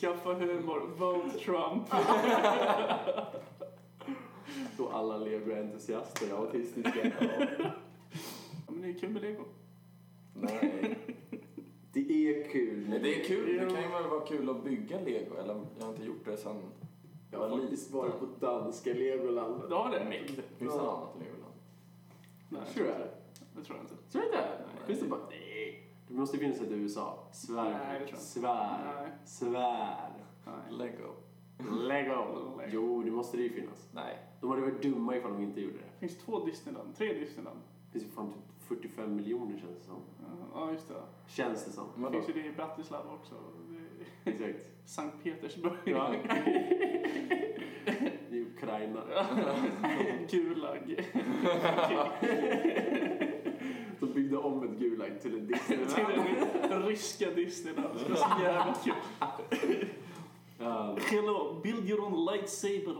[0.00, 1.90] skaffa humor, vote Trump.
[4.76, 7.12] Då alla Lego-entusiaster är autistiska.
[7.20, 9.44] Ja, men det är kul med lego.
[10.34, 10.98] Nej.
[11.92, 12.86] Det är kul.
[12.88, 13.56] Men det är kul.
[13.56, 15.34] Det kan ju väl vara kul att bygga lego.
[15.36, 16.56] Eller jag har inte gjort det sen
[17.30, 19.62] Jag har faktiskt varit på danska Legoland.
[19.68, 20.04] Du har det?
[20.58, 21.54] Finns det något annat legoland?
[22.48, 23.10] Nej, Tror du det?
[23.56, 24.12] det tror jag inte.
[24.12, 24.38] Tror du inte?
[24.38, 24.86] Nej.
[24.86, 25.20] Finns det bara...
[25.30, 25.82] Nej.
[26.08, 27.28] Det måste ju finnas ett i USA.
[27.32, 27.62] Svär.
[27.64, 28.20] Nej, det tror jag inte.
[28.20, 28.94] Svär.
[29.00, 29.12] Nej.
[29.24, 30.10] Svär.
[30.46, 30.78] Nej.
[30.78, 31.12] Lego?
[31.58, 32.14] Lego.
[32.58, 32.62] Lego.
[32.72, 33.88] Jo, det måste det ju finnas.
[33.92, 34.18] Nej.
[34.40, 36.00] De hade varit dumma ifall de inte gjorde det.
[36.00, 37.58] Finns två Disneyland, tre Disneyland.
[37.92, 40.00] Finns ju fan typ 45 miljoner känns det som.
[40.54, 40.94] Ja, just det.
[41.26, 41.84] Känns det som.
[42.02, 43.34] Det finns ju det i Bratislava också.
[44.24, 44.70] Det är Exakt.
[44.84, 45.72] Sankt Petersburg.
[45.84, 46.14] Ja.
[48.30, 49.00] I Ukraina.
[50.30, 51.04] Gulag.
[54.00, 55.94] De byggde om ett Gulag till en Disneyland.
[55.94, 57.88] Till den ryska Disneyland.
[57.98, 58.94] Det var så jävla kul.
[61.10, 62.96] Hello, build your own lightsaber.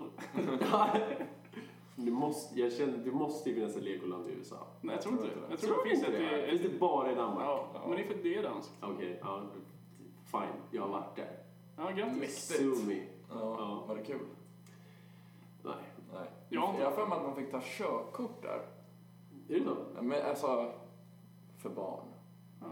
[1.96, 4.56] Du måste, jag känner, det måste ju finnas ett Legoland i USA.
[4.80, 5.30] Nej, jag tror inte det.
[5.50, 6.30] Jag tror Tror det finns inte ett...
[6.30, 6.46] det?
[6.46, 7.44] i- Finns det bara i Danmark?
[7.46, 8.72] Ja, men det är för det är danskt.
[8.82, 9.42] Okej, ja.
[10.24, 11.38] Fine, jag har varit där.
[11.76, 12.50] Ja, grattis.
[12.50, 13.12] Mäktigt.
[13.30, 13.84] Ja, Ja.
[13.88, 14.20] var det kul?
[15.62, 15.74] Nej.
[16.14, 16.30] Nej.
[16.48, 18.60] Jag har jag för mig att man fick ta körkort där.
[19.48, 19.76] Är det så?
[20.02, 20.72] Men alltså,
[21.58, 22.04] för barn.
[22.60, 22.66] Ja.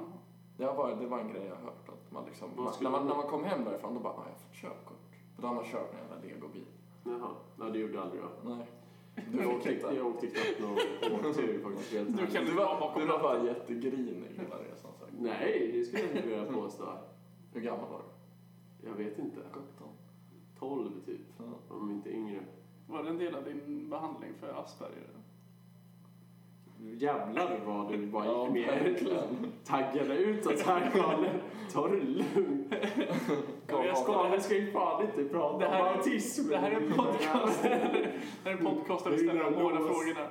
[0.56, 1.88] Det var, det var en grej jag har hört.
[1.88, 4.16] Att man liksom, man, skulle när, man, när man kom hem därifrån då bara, ah,
[4.16, 4.98] jag har fått körkort.
[5.34, 6.66] För då har man kört en jävla legobil.
[7.04, 7.28] Jaha.
[7.56, 8.50] Nej, det gjorde jag aldrig då.
[8.50, 8.66] Nej.
[9.32, 9.86] Du jag, åkte, inte.
[9.96, 11.90] jag åkte knappt någon åktur faktiskt.
[12.18, 15.14] Du kan- Du var, du var bara jättegrinig hela resan säkert.
[15.18, 16.84] Nej, det skulle jag inte vilja påstå.
[17.52, 17.98] Hur gammal var
[18.82, 18.88] du?
[18.88, 19.40] Jag vet inte.
[19.52, 19.88] 17?
[20.58, 21.44] 12 typ, Ja.
[21.76, 22.40] om inte yngre.
[22.88, 25.08] Var det en del av din behandling för Asperger?
[26.92, 29.52] Jävlar vad du bara Ja, verkligen.
[29.64, 31.24] taggade utåt här Karl.
[31.72, 32.74] Ta det lugnt.
[33.68, 36.48] Jag ska- ju fan inte prata Det här om autism.
[36.48, 37.62] Det här är en podcast.
[37.62, 37.68] Det
[38.44, 40.28] här är en podcast där vi ställer de hårda frågorna.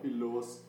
[0.00, 0.60] Vi lås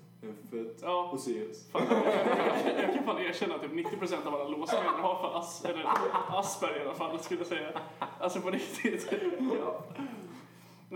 [0.51, 1.71] F1 Ja, och ses.
[1.71, 5.65] fan, jag, jag kan fan erkänna att typ 90% av alla låsningar har för as,
[5.65, 5.85] eller
[6.29, 7.69] Asperger i alla fall, skulle jag säga.
[8.19, 9.13] Alltså på riktigt.
[9.59, 9.83] Ja.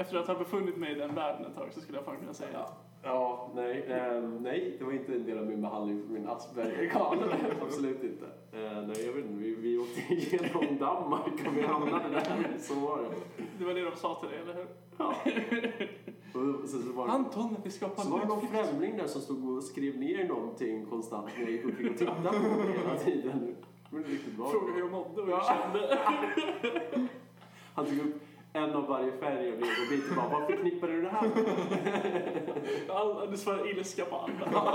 [0.02, 2.34] Efter att ha befunnit mig i den världen ett tag så skulle jag fan kunna
[2.34, 2.70] säga Ja.
[3.04, 6.90] Ja, nej, ehm, nej, det var inte en del av min behandling för min Asperger
[6.90, 7.18] Karl.
[7.62, 8.26] Absolut inte.
[8.26, 12.58] Eh, nej, jag vet inte, vi, vi åkte igenom Danmark och vi hamnade där.
[12.60, 13.44] Så var det.
[13.60, 14.68] Det var det de sa till dig, eller hur?
[14.98, 15.16] Ja.
[16.34, 19.08] Och så, så var det Anton, vi ska på Så var det någon främling där
[19.08, 22.96] som stod och skrev ner någonting konstant när jag gick och tittade på mig hela
[23.00, 23.56] tiden.
[23.90, 24.50] Men det är riktigt bra.
[24.50, 25.56] Frågade hur jag mådde och hur jag Ja.
[25.72, 27.10] kände.
[27.74, 28.22] Han tog upp
[28.54, 32.90] en av varje färg av legobit och bara, vad förknippar du det här med?
[32.96, 34.46] All, det svarade ilska på alla.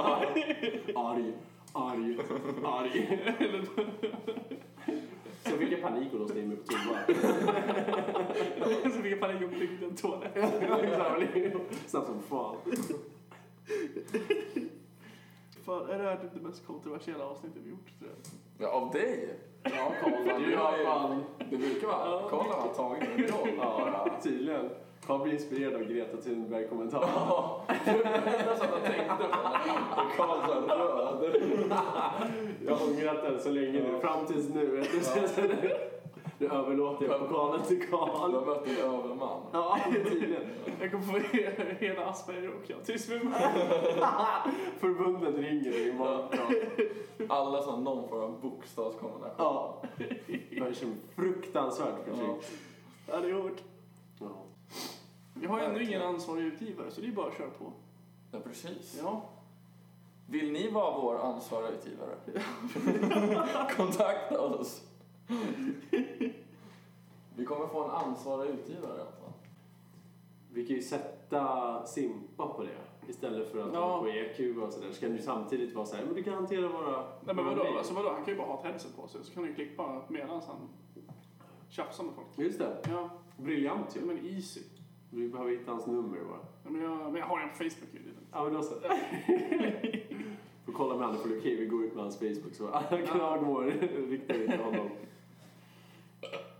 [0.94, 1.32] Arg,
[1.72, 2.18] arg,
[2.64, 3.20] arg.
[5.42, 6.98] Sen fick jag panik och låste in mig på toa.
[8.92, 10.54] Så fick jag panik och byggde en toalett.
[11.86, 12.56] Snabbt som fan.
[15.86, 17.98] Fan, är det här typ det mest kontroversiella avsnittet vi gjort?
[17.98, 18.68] tror jag?
[18.68, 19.38] Ja, av dig?
[19.62, 20.12] Ja, Karl,
[20.50, 21.24] Du har ju- fan...
[21.50, 21.98] Det brukar vara.
[22.10, 22.28] Ja,
[22.60, 23.50] har tagit en roll.
[23.58, 24.70] Ja, tydligen.
[25.06, 27.08] Karl blir inspirerad av Greta Thunberg-kommentarer.
[27.14, 29.24] Ja, det var det enda som jag tänkte
[29.94, 31.36] på Karl sa röd.
[32.66, 34.66] Jag har ångrat den så länge nu, fram tills nu.
[34.66, 35.93] vet
[36.38, 36.46] du.
[36.46, 38.08] Överlåter jag pokalen till Du Karl.
[38.32, 39.40] har mött en överman.
[39.52, 40.42] Ja, tydligen.
[40.80, 41.18] Jag kommer få
[41.80, 43.32] hela Asperger och jag tyst med mig.
[44.78, 46.28] Förbundet ringer imorgon.
[47.28, 49.34] Alla som någon form av bokstavskombination.
[49.38, 49.82] Ja.
[50.50, 52.14] Jag känner fruktansvärt Ja.
[52.14, 52.52] förtryckt.
[53.06, 53.62] Ja, det är hårt.
[54.20, 54.26] Ja.
[55.34, 57.72] Vi har ju ändå ingen ansvarig utgivare så det är bara att köra på.
[58.32, 58.98] Ja, precis.
[59.02, 59.22] Ja.
[60.28, 62.14] Vill ni vara vår ansvariga utgivare?
[63.76, 64.82] Kontakta oss.
[67.36, 69.32] Vi kommer få en ansvarig utgivare i alla fall.
[70.52, 73.88] Vi kan ju sätta Simpa på det istället för att Ja.
[73.88, 74.92] vara på EQ och sådär.
[74.92, 77.00] Så kan du samtidigt vara såhär, men du kan hantera våra...
[77.00, 77.62] Nej men våra vadå?
[77.64, 77.76] mejl.
[77.78, 78.08] Alltså vadå?
[78.08, 80.28] Han kan ju bara ha ett headset på sig så kan han ju klippa medan
[80.46, 80.68] han
[81.68, 82.26] tjafsar med folk.
[82.36, 82.76] Just det.
[82.90, 84.06] Ja, Briljant ja ju.
[84.06, 84.60] men easy.
[85.10, 86.38] Vi behöver hitta hans nummer bara.
[86.64, 88.00] Ja, men, jag, men jag har en på Facebook ju.
[88.32, 88.74] Ja, men då så.
[90.64, 93.64] Får kolla med honom för okej, vi går ut med hans Facebook så alla klagomål
[94.08, 94.88] riktar vi till honom.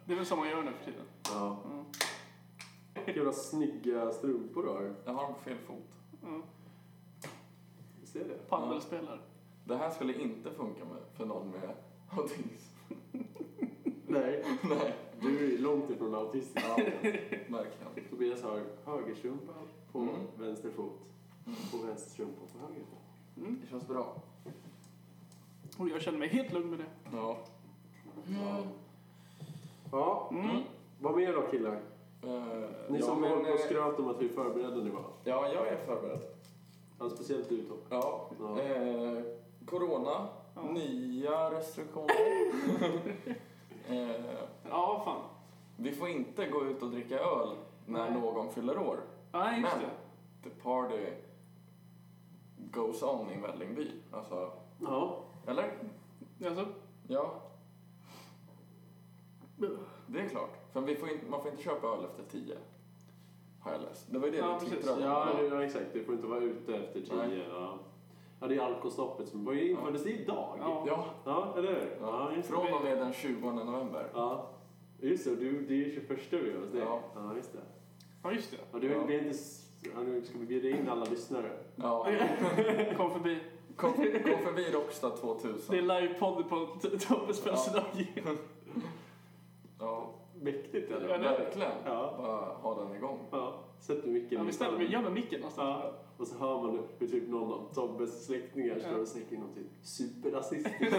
[0.07, 1.07] Det är väl så man gör nu för tiden.
[1.25, 1.59] Ja.
[1.65, 1.85] Ja.
[3.13, 4.95] Jävla snygga strumpor du har.
[5.05, 5.79] Jag har dem på fel fot.
[8.01, 8.49] Visst är det?
[8.49, 9.19] Paddelspelare.
[9.65, 11.75] Det här skulle inte funka med, för någon med
[12.11, 12.75] autism.
[14.07, 16.67] Nej, Nej, du är långt ifrån autistisk.
[16.69, 16.77] ja,
[17.49, 18.09] verkligen.
[18.11, 19.53] Tobias har högerstrumpa
[19.93, 20.15] på Mm.
[20.39, 21.01] vänster fot
[21.73, 22.99] och vänster strumpa på höger fot.
[23.37, 23.61] Mm.
[23.63, 24.15] Det känns bra.
[25.79, 27.17] Och jag känner mig helt lugn med det.
[27.17, 27.37] Ja.
[29.93, 30.63] Ja, Mm.
[31.01, 31.73] vad mer då killar?
[32.23, 32.31] Eh,
[32.89, 34.91] Ni ja, som men, håller på och eh, skröt om att vi är förberedda nu
[34.91, 35.01] va?
[35.25, 36.21] Ja, jag är förberedd.
[36.99, 37.77] Ja, speciellt du Tom.
[37.91, 38.31] Ja.
[38.41, 38.61] Ja.
[38.61, 39.23] Eh,
[39.67, 40.63] corona, Ja.
[40.73, 42.15] nya restriktioner.
[43.89, 44.25] eh,
[44.71, 45.21] Ja, fan.
[45.77, 47.49] vi får inte gå ut och dricka öl
[47.87, 48.21] när Nej.
[48.21, 48.99] någon fyller år.
[49.33, 50.49] Nej, just Men det.
[50.51, 51.07] the party
[52.75, 53.91] goes on i Vällingby.
[54.13, 55.17] Alltså, Ja.
[55.47, 55.73] eller?
[56.47, 56.67] Alltså,
[57.09, 57.41] Ja.
[60.07, 60.73] Det är klart.
[60.73, 62.57] För vi får inte, man får inte köpa öl efter tio.
[63.61, 64.13] Har jag läst.
[64.13, 64.75] Det var ju det Ja, vi precis.
[64.75, 65.11] twittrade om.
[65.11, 65.87] Ja, det- ja, exakt.
[65.93, 67.15] Du får inte vara ute efter tio.
[67.17, 67.47] Nej.
[67.51, 67.79] Ja.
[68.41, 70.57] ja, det är alkostoppet som vad infördes det idag?
[70.61, 70.85] Ja.
[70.87, 71.97] Ja, Ja, eller hur?
[72.01, 72.55] Ja, just det.
[72.55, 74.11] från och med den 20 november.
[74.15, 74.51] Ja.
[75.01, 76.81] Just det, du, det är 21 vi gör dig.
[76.81, 77.01] Ja.
[77.15, 77.59] ja, just det.
[78.23, 78.57] ja just det.
[78.73, 79.05] Ja, du, Ja.
[79.07, 79.39] Vi är inte,
[79.95, 81.51] ja, nu ska vi bjuda in alla lyssnare.
[81.77, 82.07] Ja.
[82.97, 83.39] Kom förbi.
[83.77, 84.05] Kom, kom
[84.45, 85.77] förbi Rockstad Det är 2000.
[85.87, 86.67] livepodd på
[87.09, 87.85] Tobbes födelsedag.
[89.79, 91.09] Ja, Mäktigt Ja, eller?
[91.19, 91.71] det- verkligen.
[91.85, 92.15] Ja.
[92.19, 93.19] Bara ha den igång.
[93.31, 93.55] Ja.
[93.81, 95.81] Sätter micken Ja, vi ställer vi gömmer micken någonstans.
[95.85, 95.93] Ja.
[96.17, 98.99] Och så hör man hur typ någon av Tobbes släktingar står Ja.
[98.99, 100.81] och säger något typ superrasistiskt.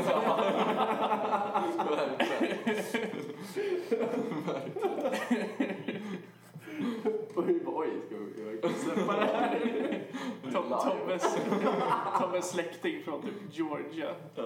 [4.48, 6.02] Verkligen.
[7.36, 9.60] och vi bara oj, ska vi verkligen släppa det här?
[10.54, 10.70] Tom.
[10.70, 11.38] Tobbes,
[12.20, 14.16] Tobbes släkting från typ Georgia.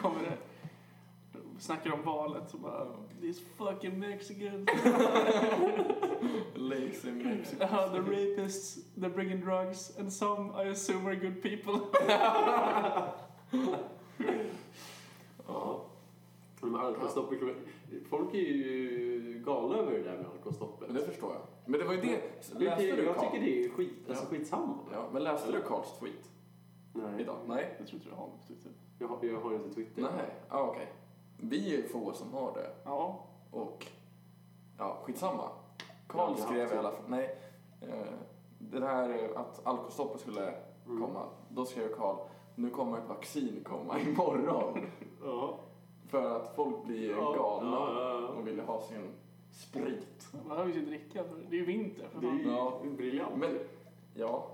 [0.00, 0.36] Kommer det.
[1.58, 2.86] Snackar om valet och bara
[3.20, 4.68] These fucking Mexicans.
[6.54, 7.64] Lazy Mexico.
[7.64, 11.80] Uh, the rapists, they're bringing drugs and some I assume are good people.
[12.08, 13.14] Ja.
[16.60, 17.40] Men alkoholstoppet,
[18.10, 20.88] folk är ju galna över det där med alkoholstoppet.
[20.88, 21.42] Men det förstår jag.
[21.64, 22.06] Men det var ju det.
[22.06, 23.24] Det- Läste du jag Karl?
[23.24, 24.28] tycker det är skit, alltså Ja.
[24.30, 24.74] skitsamma.
[24.92, 26.30] Ja, men läste du Karls tweet
[26.92, 27.36] Nej, idag?
[27.46, 27.74] Nej?
[27.78, 28.72] Jag tror inte du har något Twitter.
[28.98, 30.02] jag har, jag har inte Twitter.
[30.02, 30.88] Nej, ah, okej.
[31.36, 32.70] Vi är få som har det.
[32.84, 33.24] Ja.
[33.50, 33.86] Och,
[34.78, 35.48] ja, skitsamma.
[36.06, 37.36] Karl skrev i alla fall, nej.
[37.82, 37.88] Eh,
[38.58, 40.54] det här att alkoholstoppet skulle
[40.86, 41.02] Mm.
[41.02, 41.22] komma.
[41.48, 42.16] Då skrev Karl,
[42.54, 44.78] nu kommer ett vaccin komma imorgon.
[45.24, 45.58] Ja.
[46.08, 48.28] För att folk blir Ja, galna ja, ja, ja.
[48.28, 49.08] och vill ha sin
[49.50, 50.28] sprit.
[50.32, 52.38] Man behöver ju inte dricka för det är ju vinter för Det är fan.
[52.38, 52.80] ju Ja.
[52.96, 53.36] briljant.
[53.36, 53.58] Men,
[54.14, 54.46] ja,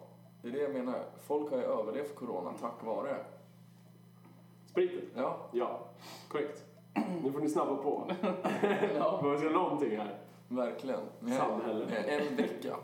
[0.43, 1.05] det är det jag menar.
[1.27, 3.17] Folk har ju överlevt corona tack vare.
[4.67, 5.01] Spriten?
[5.17, 5.81] Ja, Ja,
[6.29, 6.65] korrekt.
[7.23, 8.11] Nu får ni snabba på.
[8.95, 10.19] ja Man ska någonting här.
[10.49, 11.01] verkligen.
[11.39, 11.85] Samhälle.
[11.97, 12.77] En vecka.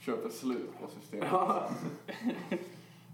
[0.00, 1.28] Köper slut på systemet.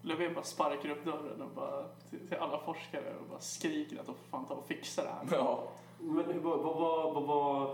[0.06, 4.06] Löfven bara sparkar upp dörren och bara till, till alla forskare och bara skriker att
[4.06, 5.38] de får fan ta och fixa det här.
[5.38, 5.62] Ja.
[6.00, 7.70] Men vad, vad, vad, vad var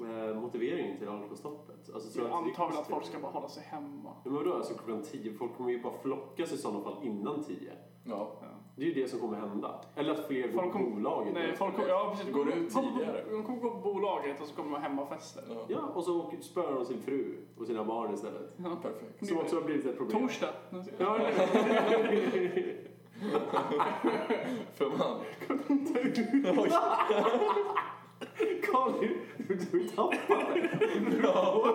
[0.00, 1.94] eh, motiveringen till alkoholstoppet?
[1.94, 4.10] Alltså, Jag antar väl att folk ska bara hålla sig hemma.
[4.24, 5.32] Ja, men vadå, alltså klockan tio?
[5.34, 7.72] Folk kommer ju bara flockas i sådana fall innan tio.
[8.04, 8.30] ja.
[8.40, 8.46] Ja.
[8.78, 9.80] Det är ju det som kommer hända.
[9.94, 11.34] Eller att fler går Folk på kom- bolaget.
[11.34, 12.34] Nej, folk kommer, ja, precis.
[12.34, 13.24] Går ut tidigare.
[13.30, 15.42] De kommer gå på bolaget och så kommer de ha hemmafester.
[15.48, 18.54] Ja, Ja, och så spöar de sin fru och sina barn istället.
[18.56, 18.76] Ja.
[18.82, 19.26] perfekt.
[19.28, 20.20] Som också har blivit ett problem.
[20.20, 20.48] Torsdag.
[20.98, 21.18] Ja,
[24.74, 25.20] För man...
[28.72, 29.16] Carl, du,
[29.72, 30.16] du tappade.
[31.22, 31.74] Ja.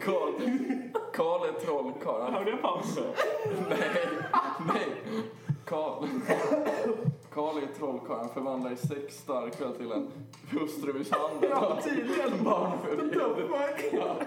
[0.00, 0.32] Karl,
[1.12, 2.32] Karl är trollkarl.
[2.32, 2.98] Hörde jag paus?
[3.68, 4.08] Nej,
[4.74, 4.88] nej.
[5.66, 6.04] Karl.
[7.32, 8.18] Karl är trollkarl.
[8.18, 10.08] Han förvandlar i sex starköl till en
[10.50, 11.50] hustrumisshandel.
[11.50, 12.44] Ja, tydligen.
[12.44, 13.48] Barnförbjuden.
[13.92, 14.16] Ja.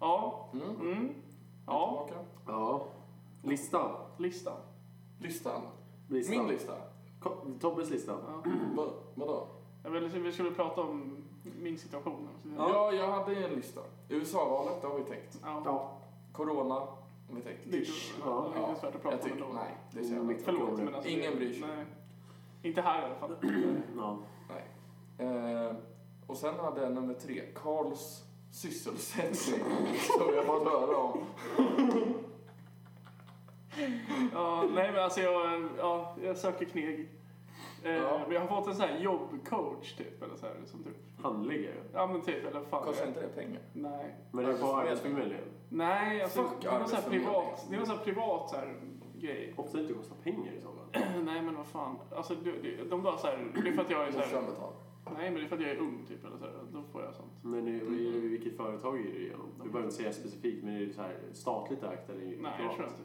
[0.00, 0.48] Ja.
[0.52, 0.76] Mm.
[0.92, 1.14] Mm.
[1.66, 2.08] Ja.
[2.46, 2.86] Ja.
[3.42, 3.90] Listan.
[4.16, 4.56] Listan.
[5.20, 5.62] Listan.
[6.08, 6.38] listan.
[6.38, 6.72] Min lista.
[7.20, 8.12] Ko- Tobbes lista.
[8.26, 8.50] Ja.
[8.76, 9.46] Vad, vadå?
[9.84, 11.16] Jag ville, vi skulle prata om
[11.60, 12.28] min situation.
[12.58, 12.92] Ja.
[12.92, 13.80] jag hade en lista.
[14.08, 15.38] USA-valet, det har vi täckt.
[15.42, 15.62] Ja.
[15.64, 15.98] Ja.
[16.32, 16.96] Corona, har
[17.34, 17.40] vi
[18.24, 18.52] Ja.
[18.54, 18.68] ja.
[18.68, 19.54] lite svårt att prata jag om tycker, ändå.
[19.54, 20.36] nej, det är jävla Mm.
[20.44, 21.68] Förlåt, men alltså, Ingen bryr sig.
[21.76, 21.84] Nej.
[22.62, 23.36] Inte här i alla fall.
[23.96, 24.18] ja.
[24.48, 24.64] Nej.
[25.28, 25.72] Eh,
[26.26, 29.66] och sen hade jag nummer tre, Karls sysselsättning,
[30.18, 31.24] som jag fått höra om.
[34.32, 37.08] Ja, nej men alltså jag, ja, jag söker kneg.
[37.82, 38.20] Eh, Ja.
[38.28, 41.74] Vi har fått en sån här jobbcoach typ, eller så här, som typ, Handläggare.
[41.92, 42.84] ja men typ, eller fan.
[42.84, 43.60] Kostar inte det pengar?
[43.72, 44.14] Nej.
[44.32, 45.44] Men det är på Arbetsförmedlingen.
[45.68, 48.50] Nej, alltså Fuck det är någon sån här privat, det är någon sån här privat
[48.50, 48.74] så här
[49.20, 49.54] grej.
[49.56, 51.22] Ofta inte kostar pengar i så fall.
[51.24, 53.90] Nej men vad fan, alltså det, det, de bara så här, det är för att
[53.90, 54.42] jag är så här,
[55.18, 57.02] nej men det är för att jag är ung typ, eller så här, då får
[57.02, 57.32] jag sånt.
[57.42, 59.46] Men i, i vilket företag är det igenom?
[59.62, 62.52] Du behöver inte säga specifikt, men är det så här statligt ägt eller Nej, privat?
[62.60, 62.98] jag tror inte.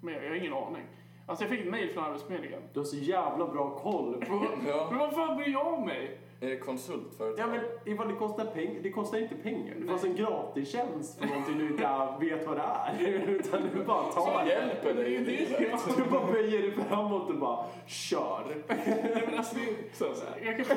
[0.00, 0.86] Men jag, jag har ingen aning.
[1.28, 2.60] Alltså jag fick ett mail från Arbetsförmedlingen.
[2.72, 4.46] Du har så jävla bra koll på...
[4.68, 4.86] Ja.
[4.90, 6.18] Men vad fan bryr jag mig?
[6.40, 7.38] Är det konsultföretag?
[7.38, 7.60] Ja men
[7.92, 9.74] ifall det kostar pengar, det kostar inte pengar.
[9.78, 11.82] Det fanns en gratistjänst för någonting du inte
[12.20, 13.18] vet vad det är.
[13.28, 14.50] Utan du bara tar Som det.
[14.52, 15.80] hjälper dig i livet.
[15.96, 18.56] Du bara böjer dig framåt och bara kör.
[18.68, 20.40] Nej, men alltså, det, Så, så här.
[20.56, 20.76] jag, kan,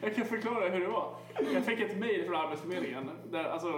[0.00, 1.14] jag kan förklara hur det var.
[1.54, 3.68] Jag fick ett mail från Arbetsförmedlingen där alltså,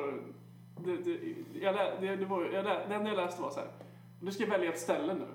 [0.77, 1.19] det, det,
[1.61, 3.69] jag, lä, det, det, var, jag lä, det enda jag läste var så här,
[4.21, 5.27] du ska välja ett ställe nu.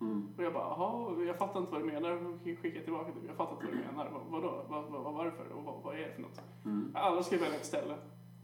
[0.00, 0.28] Mm.
[0.36, 2.38] Och jag bara, jaha, jag fattar inte vad du menar.
[2.62, 3.26] Skicka tillbaka det.
[3.26, 4.10] Jag fattar inte vad du menar.
[4.12, 4.64] Vad, vadå?
[4.68, 5.52] Vad, vad, varför?
[5.52, 6.40] Och vad, vad är det för något?
[6.64, 6.90] Mm.
[6.94, 7.94] Alla ska välja ett ställe.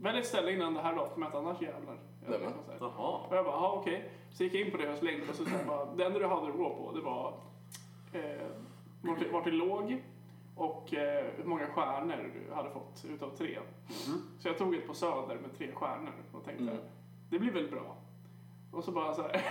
[0.00, 1.98] Välj ett ställe innan det här datumet, annars jävlar.
[2.26, 2.40] Jag.
[2.80, 3.20] Jaha.
[3.28, 4.10] Och jag bara, jaha okej.
[4.32, 6.48] Så gick jag in på deras länk och så, här bara, det enda du hade
[6.48, 7.34] att gå på det var
[8.12, 8.46] eh,
[9.02, 10.02] vart, det- vart det låg
[10.56, 13.58] och eh, hur många stjärnor du hade fått utav tre.
[14.08, 14.20] Mhm.
[14.38, 16.76] Så jag tog ett på Söder med tre stjärnor och tänkte, Mm.
[17.30, 17.96] det blir väl bra.
[18.70, 19.42] Och så bara så här,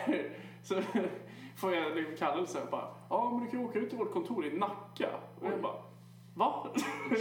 [0.63, 0.81] så
[1.55, 4.45] får jag en kallelse och bara, ja men du kan åka ut till vårt kontor
[4.45, 5.09] i Nacka.
[5.41, 5.83] Och jag bara,
[6.33, 6.67] va?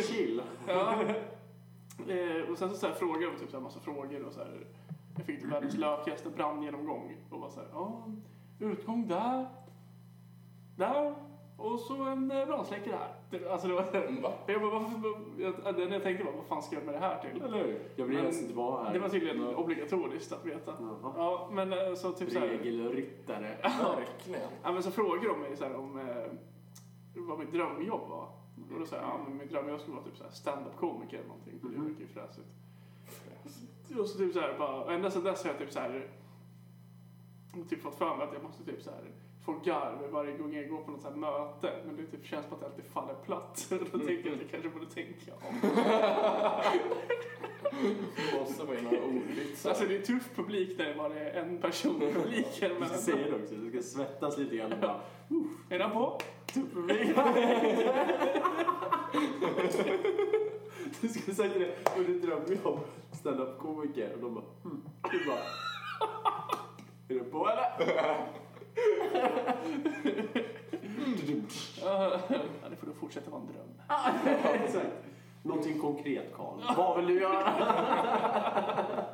[0.09, 0.43] Chill.
[0.67, 1.05] Ja.
[2.09, 4.41] Eh, och sen så, så här, frågade de typ så här massa frågor och så
[4.41, 4.67] här.
[5.17, 8.07] Jag fick typ världens lökigaste brandgenomgång och var så här, ja,
[8.59, 9.47] utgång där,
[10.77, 11.15] där
[11.59, 13.49] och så en eh, brandsläckare här.
[13.51, 14.33] Alltså det var Mm, Va?
[14.47, 14.99] jag bara, varför,
[15.39, 17.43] jag, jag tänkte var, vad fan ska jag med det här till?
[17.43, 17.81] Eller hur?
[17.97, 18.93] Jag vill helst inte vara här.
[18.93, 20.75] Det var tydligen obligatoriskt att veta.
[20.81, 21.13] Jaha.
[21.17, 23.57] Ja, men eh, så typ så här, Regelryttare.
[23.63, 24.51] Verkligen.
[24.63, 26.33] ja, men så frågade de mig så här om eh,
[27.15, 28.29] vad mitt drömjobb var.
[28.73, 31.29] Och då sa jag, ja men mitt drömjobb skulle vara typ så här stand-up-komiker eller
[31.29, 32.49] någonting, för det verkar ju fräsigt.
[34.01, 36.09] Och så typ så här, bara, ända sedan dess har jag typ så här,
[37.69, 39.05] typ fått för mig att jag måste typ så här
[39.49, 41.73] få garv varje gång jag går på något så här möte.
[41.87, 43.67] Men det typ känns som att det alltid faller platt.
[43.71, 45.41] Då tänker jag att jag kanske borde tänka om.
[48.17, 49.71] Det måste vara några ordvitsar.
[49.71, 52.71] Alltså det är tuff publik när det bara är en person i publiken.
[52.75, 53.55] Du Men ska säga det också.
[53.55, 55.01] Du ska svettas lite grann och bara...
[55.69, 56.21] är den på?
[56.47, 57.17] Tuff publik.
[61.01, 62.81] Du ska säga det under ditt drömjobb.
[63.13, 64.13] Stand-up-komiker.
[64.15, 64.45] Och de bara...
[64.63, 64.83] Hmm.
[65.11, 65.39] Du bara...
[67.09, 68.48] Är du på eller?
[71.83, 72.21] Ja,
[72.71, 73.69] det får då fortsätta vara en dröm.
[74.65, 74.87] Exakt.
[75.43, 76.77] Någonting konkret, Karl.
[76.77, 77.53] Vad vill du göra?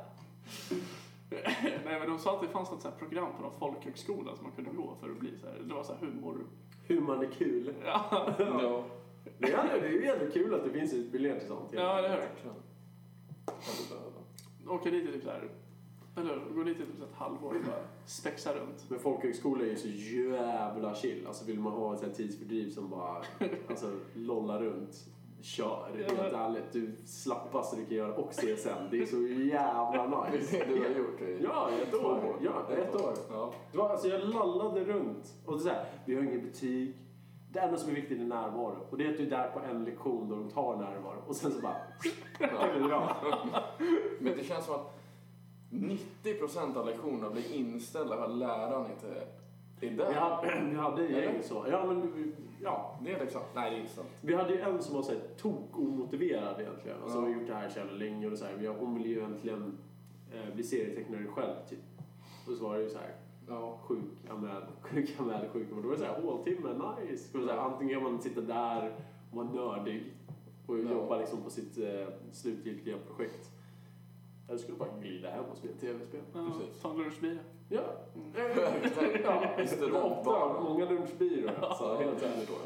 [1.84, 4.44] Nej men de sa att det fanns något så här program på någon folkhögskola som
[4.44, 5.58] man kunde gå för att bli så här.
[5.64, 6.46] Det var så här humor.
[6.86, 7.74] Hur man är kul.
[7.84, 8.84] Ja, Ja,
[9.38, 11.68] Det är, det är ju ändå kul att det finns utbildningar till sånt.
[11.72, 12.56] ja det hör verkligen.
[13.46, 13.54] Kan
[13.88, 14.20] du behöva.
[14.80, 15.48] Åka dit i typ så här.
[16.16, 18.84] Eller gå dit i typ så ett halvår och bara spexa runt.
[18.88, 21.26] Men folkhögskola är ju så jävla chill.
[21.26, 23.22] Alltså vill man ha ett tidsfördriv som bara
[23.68, 25.06] alltså, lollar runt,
[25.40, 26.06] kör.
[26.08, 28.88] Ja, Helt ärligt, du slappaste du kan göra och CSN.
[28.90, 30.58] Det är så jävla Det nice.
[30.58, 32.36] det du har gjort i Ja, ett år.
[32.42, 33.14] Ja, ett år.
[33.30, 33.52] Ja.
[33.72, 35.34] Det var, alltså jag lallade runt.
[35.46, 36.96] Och det är så här, vi har ingen betyg.
[37.52, 38.86] det enda som är viktigt är närvaro.
[38.90, 41.22] Och det är att du är där på en lektion då de tar närvaro.
[41.26, 41.76] Och sen så bara...
[42.38, 43.16] är det bra.
[44.20, 45.00] Men det känns som att
[45.74, 50.08] 90% av lektionerna blir inställda för att läraren inte är där.
[50.08, 51.66] Vi hade, vi hade gäng så.
[51.70, 52.98] Ja, men ja.
[53.04, 54.08] Det är liksom, nej det är inte sant.
[54.20, 57.02] Vi hade ju en som var så här tok-omotiverad egentligen.
[57.02, 57.22] Alltså, Ja.
[57.22, 58.74] har gjort det här så länge och så här.
[58.78, 59.78] Hon ville ju egentligen
[60.32, 61.78] eh, bli serietecknare själv typ.
[62.46, 63.14] Och så var det ju så här.
[63.48, 63.78] Ja.
[63.82, 65.82] sjukanmäld, sjukanmäld sjukvård.
[65.82, 66.68] Då var det såhär, håltimme,
[67.02, 67.28] nice.
[67.28, 68.92] Ska man säga, antingen kan man sitta där
[69.30, 70.12] och vara nördig
[70.66, 70.90] och Ja.
[70.90, 73.50] jobba liksom på sitt eh, slutgiltiga projekt.
[74.48, 76.20] Eller skulle bara glida hem och spela tv-spel.
[76.34, 76.82] Ja, Precis.
[76.82, 77.38] ta en lunchbira.
[77.68, 77.80] Ja.
[79.24, 81.54] ja, Det var ofta många lunchbyråer.
[81.60, 82.48] Så Ja, helt ärligt.
[82.50, 82.58] jag.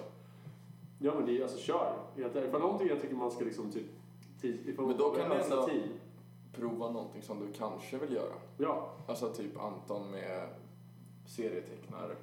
[1.00, 1.96] Ja men det är alltså kör.
[2.16, 2.50] Helt ärligt.
[2.50, 3.86] För någonting jag tycker man ska liksom typ
[4.40, 5.90] tid, ifall Men man då kan ösa ändå- tid.
[6.52, 8.32] Prova någonting som du kanske vill göra.
[8.58, 8.90] Ja.
[9.06, 10.48] Alltså typ Anton med
[11.26, 12.16] serietecknare.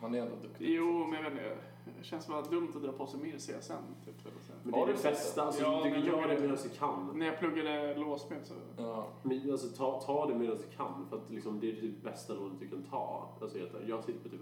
[0.00, 0.66] Han är ändå duktig.
[0.70, 1.56] Jo, men jag vet inte.
[1.98, 3.72] Det känns bara dumt att dra på sig mer CSN.
[4.04, 4.52] Typ, eller så.
[4.62, 5.40] Men det är det bästa.
[5.40, 5.46] det?
[5.46, 6.40] Alltså, Ja, du men kan jag göra det det.
[6.40, 7.10] medan du kan.
[7.18, 8.54] När jag pluggade låsmed så...
[8.76, 9.06] Ja.
[9.22, 12.34] Men alltså, ta, ta det medan du kan, för att liksom, det är typ bästa
[12.34, 13.28] lånet du kan ta.
[13.40, 14.40] Alltså, jag sitter på typ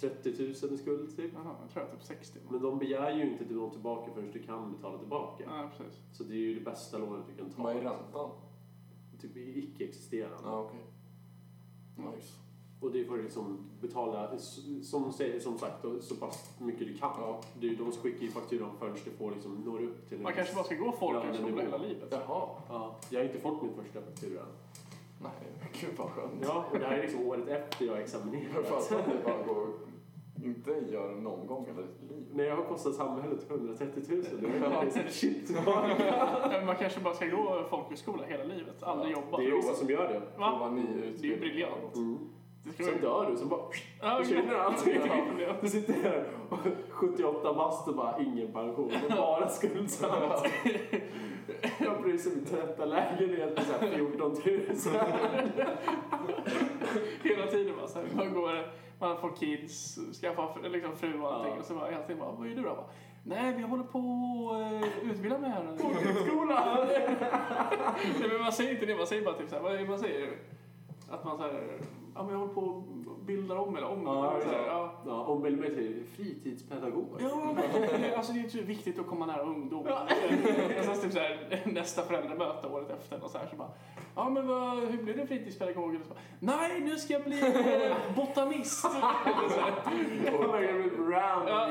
[0.00, 1.32] 130 000 i skuld typ.
[1.34, 2.38] Jaha, jag tror jag typ 60.
[2.50, 5.44] Men de begär ju inte att du lånar tillbaka förrän du kan betala tillbaka.
[5.46, 5.98] Ja, precis.
[6.12, 7.62] Så det är ju det bästa lånet du kan ta.
[7.62, 8.30] Vad är räntan?
[9.20, 10.36] Typ icke-existerande.
[10.44, 10.84] Ja, okej.
[11.96, 12.32] Nice.
[12.80, 14.38] Och det får du liksom betala,
[14.82, 17.10] som, säger- som sagt, så pass mycket du kan.
[17.18, 17.40] Ja.
[17.60, 20.54] Du, de skickar ju fakturan förrän du får liksom, når upp till en Man kanske
[20.54, 22.08] bara ska gå folkhögskola Ja, men hela livet.
[22.10, 22.48] Jaha.
[22.68, 24.42] Ja, jag har inte fått min första faktura.
[25.22, 26.32] Nej, gud vad skönt.
[26.42, 28.92] Ja, och det här är liksom året efter jag examinerat.
[30.44, 32.26] inte gör någon gång i ditt liv.
[32.32, 34.22] Nej, jag har kostat samhället 130 000.
[34.22, 34.48] Det
[35.66, 36.62] Ja.
[36.66, 38.82] Man kanske bara ska gå folkhögskola hela livet.
[38.82, 39.36] Aldrig jobba.
[39.38, 40.38] Det är vissa som gör det.
[40.38, 40.70] Va?
[41.20, 41.96] Det är ju briljant.
[41.96, 42.18] Mm.
[42.76, 45.00] Sen vara- dör du, sen bara försvinner allting.
[45.60, 46.24] Du sitter här
[46.90, 50.46] 78 bast och bara ingen pension, men bara skuldsatt.
[51.78, 54.40] Jag pröjsar min tvätta lägenhet med så här 14 000.
[57.22, 58.66] Hela tiden bara så här, man går,
[58.98, 62.48] man får kids, skaffar liksom fru och allting och så bara hela tiden bara, vad
[62.48, 62.68] gör du då?
[62.68, 62.84] Bara,
[63.24, 65.76] Nej, jag håller på att uh, utbilda mig här.
[66.26, 66.88] Skola!
[68.20, 69.84] Nej, men man säger inte det, man säger bara typ så här, vad är det
[69.88, 70.28] man säger?
[71.10, 71.62] Att man så här,
[72.14, 74.02] ja men jag håller på att bilda om eller om.
[74.06, 74.92] Ja, så här, ja.
[75.06, 77.08] Ja, ombild mig till fritidspedagog.
[77.20, 79.86] Ja, men alltså det är ju viktigt att komma nära ungdom.
[80.78, 83.70] Och sen typ så här, nästa föräldramöte året efter och så här så bara,
[84.14, 85.94] ja men vad, hur blir det fritidspedagog?
[85.94, 88.84] Och så bara, Nej, nu ska jag bli eh, botanist.
[88.84, 90.34] Eller.
[90.38, 90.54] Och
[90.98, 91.48] round.
[91.48, 91.68] Ja.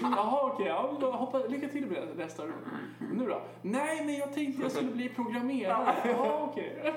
[0.00, 0.66] Jaha, okej.
[0.66, 2.42] Ja, hoppa, lycka till med det nästa.
[3.12, 3.42] Nu då?
[3.62, 5.94] Nej, men jag tänkte jag skulle bli programmerare.
[6.04, 6.94] Jaha, okej.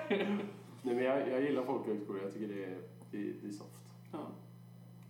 [0.85, 2.21] Nej, men jag, jag gillar folkhögskola.
[2.21, 2.77] Jag tycker det är,
[3.11, 3.83] det, det är soft.
[4.11, 4.19] Ja,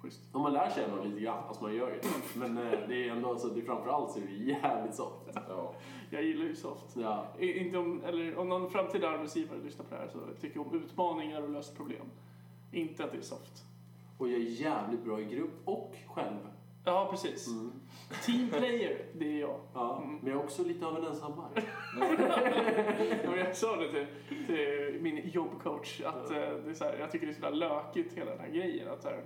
[0.02, 0.22] schysst.
[0.32, 2.40] Om man lär sig ändå lite grann, fast man gör ju det.
[2.40, 5.30] Men eh, det är ändå, alltså, det är framförallt så är det jävligt soft.
[5.48, 5.74] Ja.
[6.10, 6.96] Jag gillar ju soft.
[6.98, 7.26] Ja.
[7.40, 10.68] I- Inte om, eller om någon framtida arbetsgivare lyssnar på det här så tycker jag
[10.68, 12.06] om utmaningar och lösa problem.
[12.72, 13.64] Inte att det är soft.
[14.18, 16.38] Och jag är jävligt bra i grupp och själv.
[16.86, 17.48] Ja, precis.
[17.48, 17.72] Mm.
[18.26, 19.60] Team player, det är jag.
[19.74, 20.18] Ja, Mm.
[20.22, 21.50] men jag är också lite av en ensammare.
[23.24, 24.08] Ja, jag sa det till,
[24.48, 27.68] till min jobbcoach att eh, det är så här, jag tycker det är så jävla
[27.68, 28.88] lökigt hela den här grejen.
[28.92, 29.24] Att så här,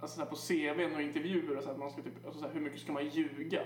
[0.00, 2.48] alltså så här på CVn och intervjuer och så att man ska typ, alltså så
[2.48, 3.60] hur mycket ska man ljuga?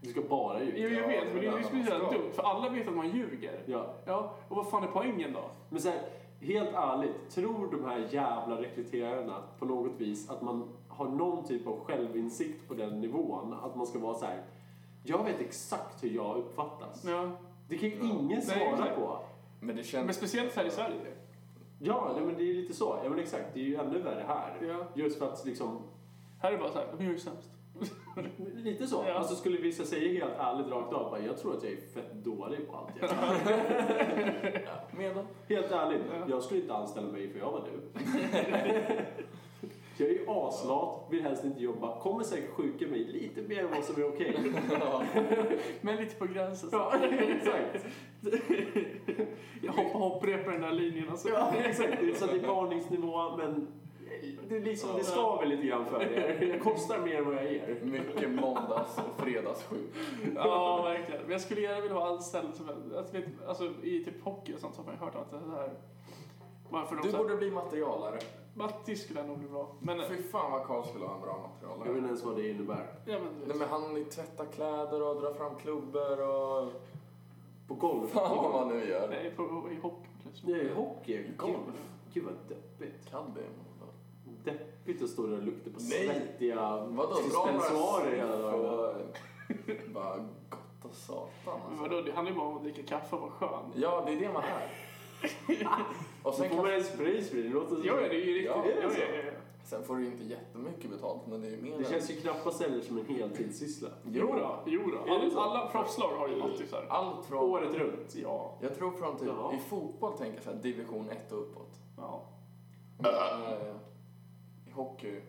[0.00, 1.00] Du ska bara ljuga.
[1.00, 1.98] jag vet, men det är ju man ska.
[2.10, 3.62] dumt för alla vet att man ljuger.
[3.66, 3.94] Ja.
[4.04, 5.50] Ja, och vad fan är poängen då?
[5.70, 5.92] Men så
[6.40, 11.66] helt ärligt, tror de här jävla rekryterarna på något vis att man har någon typ
[11.66, 13.52] av självinsikt på den nivån?
[13.62, 14.42] Att man ska vara så här.
[15.02, 17.04] jag vet exakt hur jag uppfattas.
[17.04, 17.30] Ja.
[17.68, 18.04] Det kan ju Ja.
[18.04, 18.96] ingen Nej, svara exakt.
[18.96, 19.18] på.
[19.60, 20.04] Men det känns...
[20.04, 20.96] Men speciellt här i Sverige.
[21.80, 22.98] Ja, nej, men det är lite så.
[23.04, 23.44] Ja, men exakt.
[23.54, 24.56] Det är ju ännu värre här.
[24.68, 24.84] Ja.
[24.94, 25.78] Just för att liksom,
[26.42, 27.50] Här är det bara så här, men jag är sämst.
[28.54, 29.04] lite så.
[29.08, 29.14] Ja.
[29.14, 32.12] Alltså skulle vissa säga helt ärligt rakt av, bara, jag tror att jag är fett
[32.12, 34.68] dålig på allt jag gör.
[34.96, 35.26] Medan?
[35.48, 36.24] Helt ärligt, Ja.
[36.28, 38.00] jag skulle inte anställa mig för jag var du.
[39.98, 43.70] jag är ju aslat, vill helst inte jobba, kommer säkert sjuka mig lite mer än
[43.70, 44.36] vad som är okej.
[45.80, 46.70] Men lite på gränsen.
[46.70, 46.76] Så.
[46.76, 47.86] ja, exakt.
[49.62, 51.08] Jag hoppar hopprepar den där linjen.
[51.10, 51.28] Alltså.
[51.28, 52.18] Ja, exakt.
[52.18, 53.68] Så det är varningsnivå, men
[54.48, 56.36] det, liksom, det skaver lite grann för er.
[56.40, 57.78] Det kostar mer än vad jag ger.
[57.82, 59.94] Mycket måndags och fredagssjuk.
[60.34, 61.22] Ja, verkligen.
[61.22, 63.16] Men jag skulle gärna vilja vara anställd som, alltså,
[63.48, 65.70] alltså, i typ hockey och sånt så har man ju hört att det här...
[66.70, 68.18] Varför Du borde bli materialare.
[68.56, 69.68] Matti skulle nog bli bra.
[69.80, 72.50] Men, Fy fan vad Karl skulle vara en bra Jag vet inte ens vad det
[72.50, 72.86] innebär.
[73.06, 76.72] ja, men, Nej men han tvättar kläder och drar fram klubbor och...
[77.68, 78.10] På golf?
[78.10, 79.08] Fan vad man nu gör.
[79.08, 80.08] nej, på, i hockey.
[80.24, 80.50] Liksom.
[80.50, 81.30] Nej, hockey.
[81.36, 81.56] Golf.
[82.12, 83.10] Gud, vad deppigt.
[83.10, 84.50] Kan det?
[84.50, 86.06] Deppigt att stå där och lukta på Nej.
[86.06, 86.86] svettiga
[87.16, 89.02] suspensoarer hela dagen.
[89.94, 90.16] Bara
[90.50, 91.82] gott och satan Men alltså.
[91.82, 93.72] vadå, det handlar ju bara om att dricka kaffe och vara skön.
[93.74, 94.68] Ja, det är det man är.
[96.26, 97.84] och Sen sen, får man kan, en sprayspray, det låter som...
[97.84, 98.52] Ja, ja, det är ju riktigt.
[98.56, 99.00] Ja, är det så?
[99.00, 99.30] ja, ja.
[99.64, 102.62] sen får du inte jättemycket betalt, men det är mer Det än- känns ju knappast
[102.62, 103.88] heller som en heltidssyssla.
[104.04, 105.30] Jo då, jo då.
[105.30, 105.40] Så?
[105.40, 106.86] Alla, alla proffslag har ju typ såhär.
[106.88, 107.38] Allt från...
[107.38, 108.58] Året runt, ja.
[108.60, 109.52] Jag tror från typ, Ja.
[109.54, 111.72] i fotboll tänker jag så här, division 1 och uppåt.
[111.96, 112.22] ja.
[112.98, 113.74] Men, eh,
[114.66, 115.20] I hockey,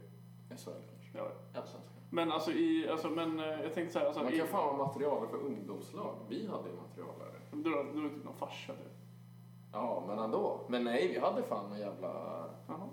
[0.49, 1.17] SHL kanske.
[1.53, 1.61] ja.
[2.09, 4.85] Men alltså i, alltså men eh, jag tänkte såhär, alltså Man i, kan fan ha
[4.87, 6.15] material för ungdomslag.
[6.29, 7.57] Vi hade ju material där.
[7.63, 8.89] du, har- du är typ någon farsa du.
[9.71, 10.59] Ja, men ändå.
[10.67, 12.09] Men nej, vi hade fan en jävla
[12.67, 12.89] Jaha.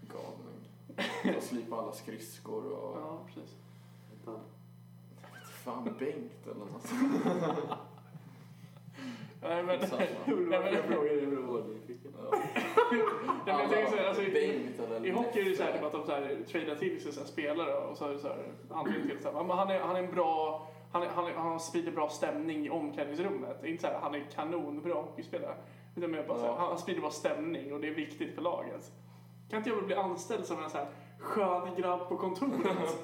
[0.00, 1.36] galning.
[1.36, 2.96] Och slipa alla skridskor och...
[3.00, 3.56] Ja, precis.
[5.64, 6.92] Fan, Bengt eller något.
[9.42, 10.02] Nej men, Samma.
[10.26, 12.00] nej, men, Jag frågade dig vad du fick.
[13.46, 17.26] Jag tänker alltså, i, hockey är det såhär typ att de såhär tradar till sig
[17.26, 20.14] spelare och så är det såhär anledning till såhär, men han är, han är en
[20.14, 23.56] bra, han, är, han, är, han sprider bra stämning i omklädningsrummet.
[23.60, 25.54] Det är inte såhär, han är kanonbra hockeyspelare.
[25.96, 26.66] Utan mer bara såhär, Ja.
[26.68, 28.92] han, sprider bra stämning och det är viktigt för laget.
[29.50, 30.86] Kan inte jag bli anställd som en såhär
[31.18, 32.52] skön grabb på kontoret?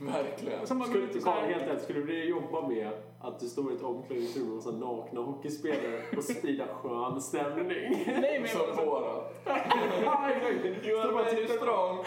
[0.00, 0.66] Verkligen.
[0.66, 3.72] Som Skulle du kolla såhär, helt rätt, skulle du vilja jobba med att du står
[3.72, 8.04] i ett omklädningsrum med massa nakna hockeyspelare och sprida skön stämning?
[8.06, 9.32] nej men Som bara och
[11.30, 11.98] tittar på- strong.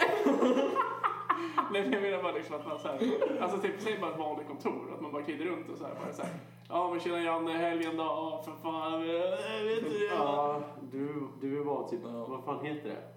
[1.72, 2.98] Nej, men jag menar bara liksom att man såhär,
[3.40, 6.12] alltså typ säg bara ett vanligt kontor, att man bara glider runt och såhär bara
[6.12, 6.32] såhär,
[6.68, 10.04] ja men tjena Janne, helgen då, Ja, för fan, jag vet inte.
[10.10, 12.26] Ja, du, du var typ, Ja.
[12.26, 13.14] vad fan heter det?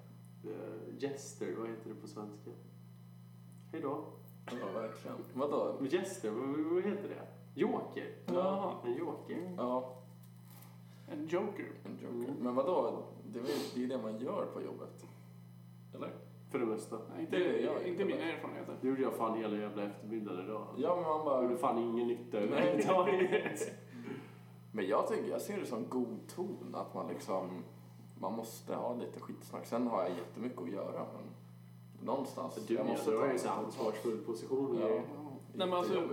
[0.49, 2.51] Uh, vad heter det på svenska?
[3.71, 4.03] Hej då.
[4.51, 5.17] Ja, verkligen.
[5.33, 5.75] Vadå?
[5.89, 7.27] Jester, vad, vad heter det?
[7.61, 8.15] Joker.
[8.25, 8.73] Jaha.
[8.85, 9.53] En joker.
[9.57, 9.93] Ja,
[11.11, 11.65] En joker.
[11.85, 12.33] en joker.
[12.39, 13.03] Men vadå?
[13.25, 15.05] Det är ju det man gör på jobbet.
[15.95, 16.09] Eller?
[16.51, 16.97] För det mesta.
[17.13, 18.77] Nej, inte, Det jag, inte mina erfarenheter.
[18.81, 20.67] Det gjorde jag fan hela jävla eftermiddagen idag.
[20.77, 21.43] Ja, men man bara...
[21.43, 23.71] gjorde fan ingen nytta överhuvudtaget.
[24.71, 27.63] Men jag tycker, jag ser det som god ton att man liksom,
[28.19, 29.65] man måste ha lite skitsnack.
[29.65, 31.23] Sen har jag jättemycket att göra men
[32.05, 32.55] någonstans.
[32.67, 34.77] Du, jag måste ta så här ansvarsfull position.
[34.81, 34.87] Ja.
[34.87, 35.01] Ja.
[35.53, 36.07] Nej, men alltså-.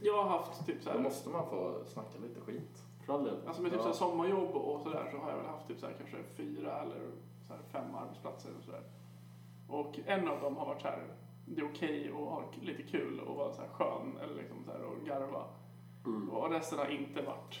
[0.00, 2.82] Jag har haft typ Då såhär, måste man få snacka lite skit.
[3.08, 3.82] Alltså med typ Ja.
[3.82, 7.10] såhär sommarjobb och sådär så har jag väl haft typ såhär kanske fyra eller
[7.46, 8.82] såhär fem arbetsplatser och sådär.
[9.68, 11.02] Och en av dem har varit såhär,
[11.46, 15.06] det är okej att ha lite kul och vara såhär skön eller liksom såhär och
[15.06, 15.44] garva.
[16.06, 16.30] Mm.
[16.30, 17.60] Och resten har inte varit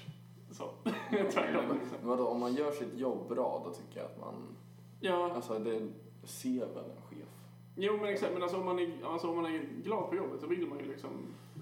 [0.50, 0.64] så.
[1.10, 1.98] Tvärtom liksom.
[2.02, 4.56] Vadå, om man gör sitt jobb bra då tycker jag att man,
[5.00, 5.88] Ja, alltså det
[6.24, 7.28] ser väl en chef.
[7.76, 8.32] jo men exakt.
[8.32, 10.78] Men alltså om, man är, alltså om man är glad på jobbet så vill man
[10.78, 11.10] ju liksom,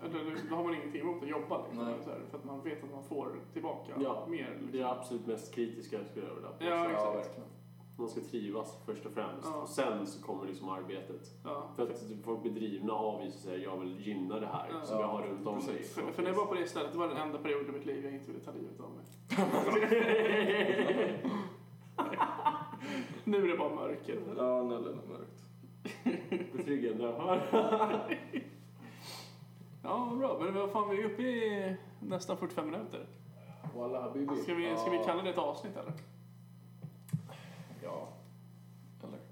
[0.05, 1.87] eller då har man ingenting emot att jobba liksom.
[2.05, 4.51] Så här, för att man vet att man får tillbaka Ja, mer.
[4.51, 4.69] Liksom.
[4.73, 6.65] Det är absolut mest kritiska skulle jag vilja påstå.
[6.65, 7.17] Ja, exakt.
[7.17, 7.49] verkligen.
[7.97, 9.49] Man ska trivas först och främst.
[9.55, 9.63] Ja.
[9.63, 11.31] Och sen så kommer liksom arbetet.
[11.45, 11.69] Ja.
[11.77, 14.85] För att folk blir drivna av just så här, jag vill gynna det här Ja.
[14.87, 15.83] som jag har runt om mig.
[15.83, 17.87] För, för när jag var på det stället, det var den enda perioden i mitt
[17.87, 19.05] liv jag inte ville ta livet av mig.
[23.25, 24.21] nu är det bara mörker.
[24.37, 25.43] Ja, nu är det mörkt.
[26.57, 27.15] Betryggande att
[27.53, 28.01] höra.
[29.83, 30.39] Ja, bra.
[30.41, 33.07] Men vad fan, vi är uppe i nästan 45 minuter.
[33.77, 34.11] Walla.
[34.43, 35.93] Ska vi, ska vi kalla det ett avsnitt eller?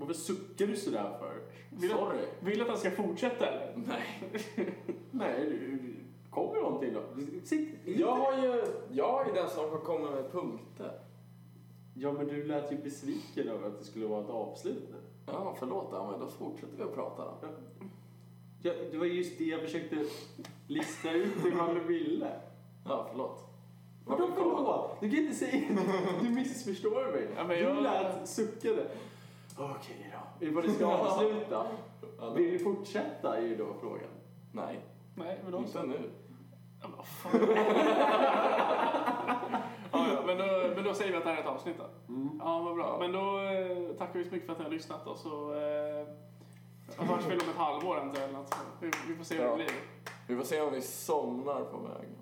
[0.00, 1.42] Varför suckar du sådär för?
[1.70, 2.18] Vill, Sorry.
[2.40, 3.72] vill du att han ska fortsätta eller?
[3.76, 4.32] Nej.
[5.10, 5.94] Nej, du,
[6.30, 7.00] kommer någonting då.
[7.44, 11.00] Sitt Jag har ju, jag är den som kommer med punkter.
[11.94, 14.96] Ja, men du lät ju besviken över att det skulle vara ett avslut nu.
[15.26, 17.48] Ja, förlåt, ja, men då fortsätter vi att prata då.
[18.62, 19.96] Ja, det var just det jag försökte
[20.66, 22.30] lista ut ifall du ville.
[22.88, 23.46] Ja, förlåt.
[24.06, 25.00] Vadå förlåt?
[25.00, 25.62] Du kan inte säga...
[26.22, 27.28] Du missförstår mig.
[27.36, 28.86] Ja, men jag- Du lät suckade.
[29.64, 30.46] Okej då.
[30.46, 31.66] Ifall du ska avsluta.
[32.20, 34.08] Ja, Vill du fortsätta är ju då frågan.
[34.52, 34.80] Nej,
[35.14, 35.64] Nej, men då så.
[35.64, 36.10] inte nu.
[36.82, 37.30] Ja, men vad fan.
[39.92, 40.44] ja, ja, men, då,
[40.74, 42.12] men då säger vi att det här är ett avsnitt då.
[42.14, 42.40] Mm.
[42.44, 42.96] Ja, vad bra.
[43.00, 46.06] Men då eh, tackar vi så mycket för att ni har lyssnat och så eh,
[47.06, 48.54] hörs vi om ett halvår eller något.
[48.80, 49.50] Vi, vi får se hur Ja.
[49.50, 49.70] det blir.
[50.26, 52.16] Vi får se om vi somnar på vägen.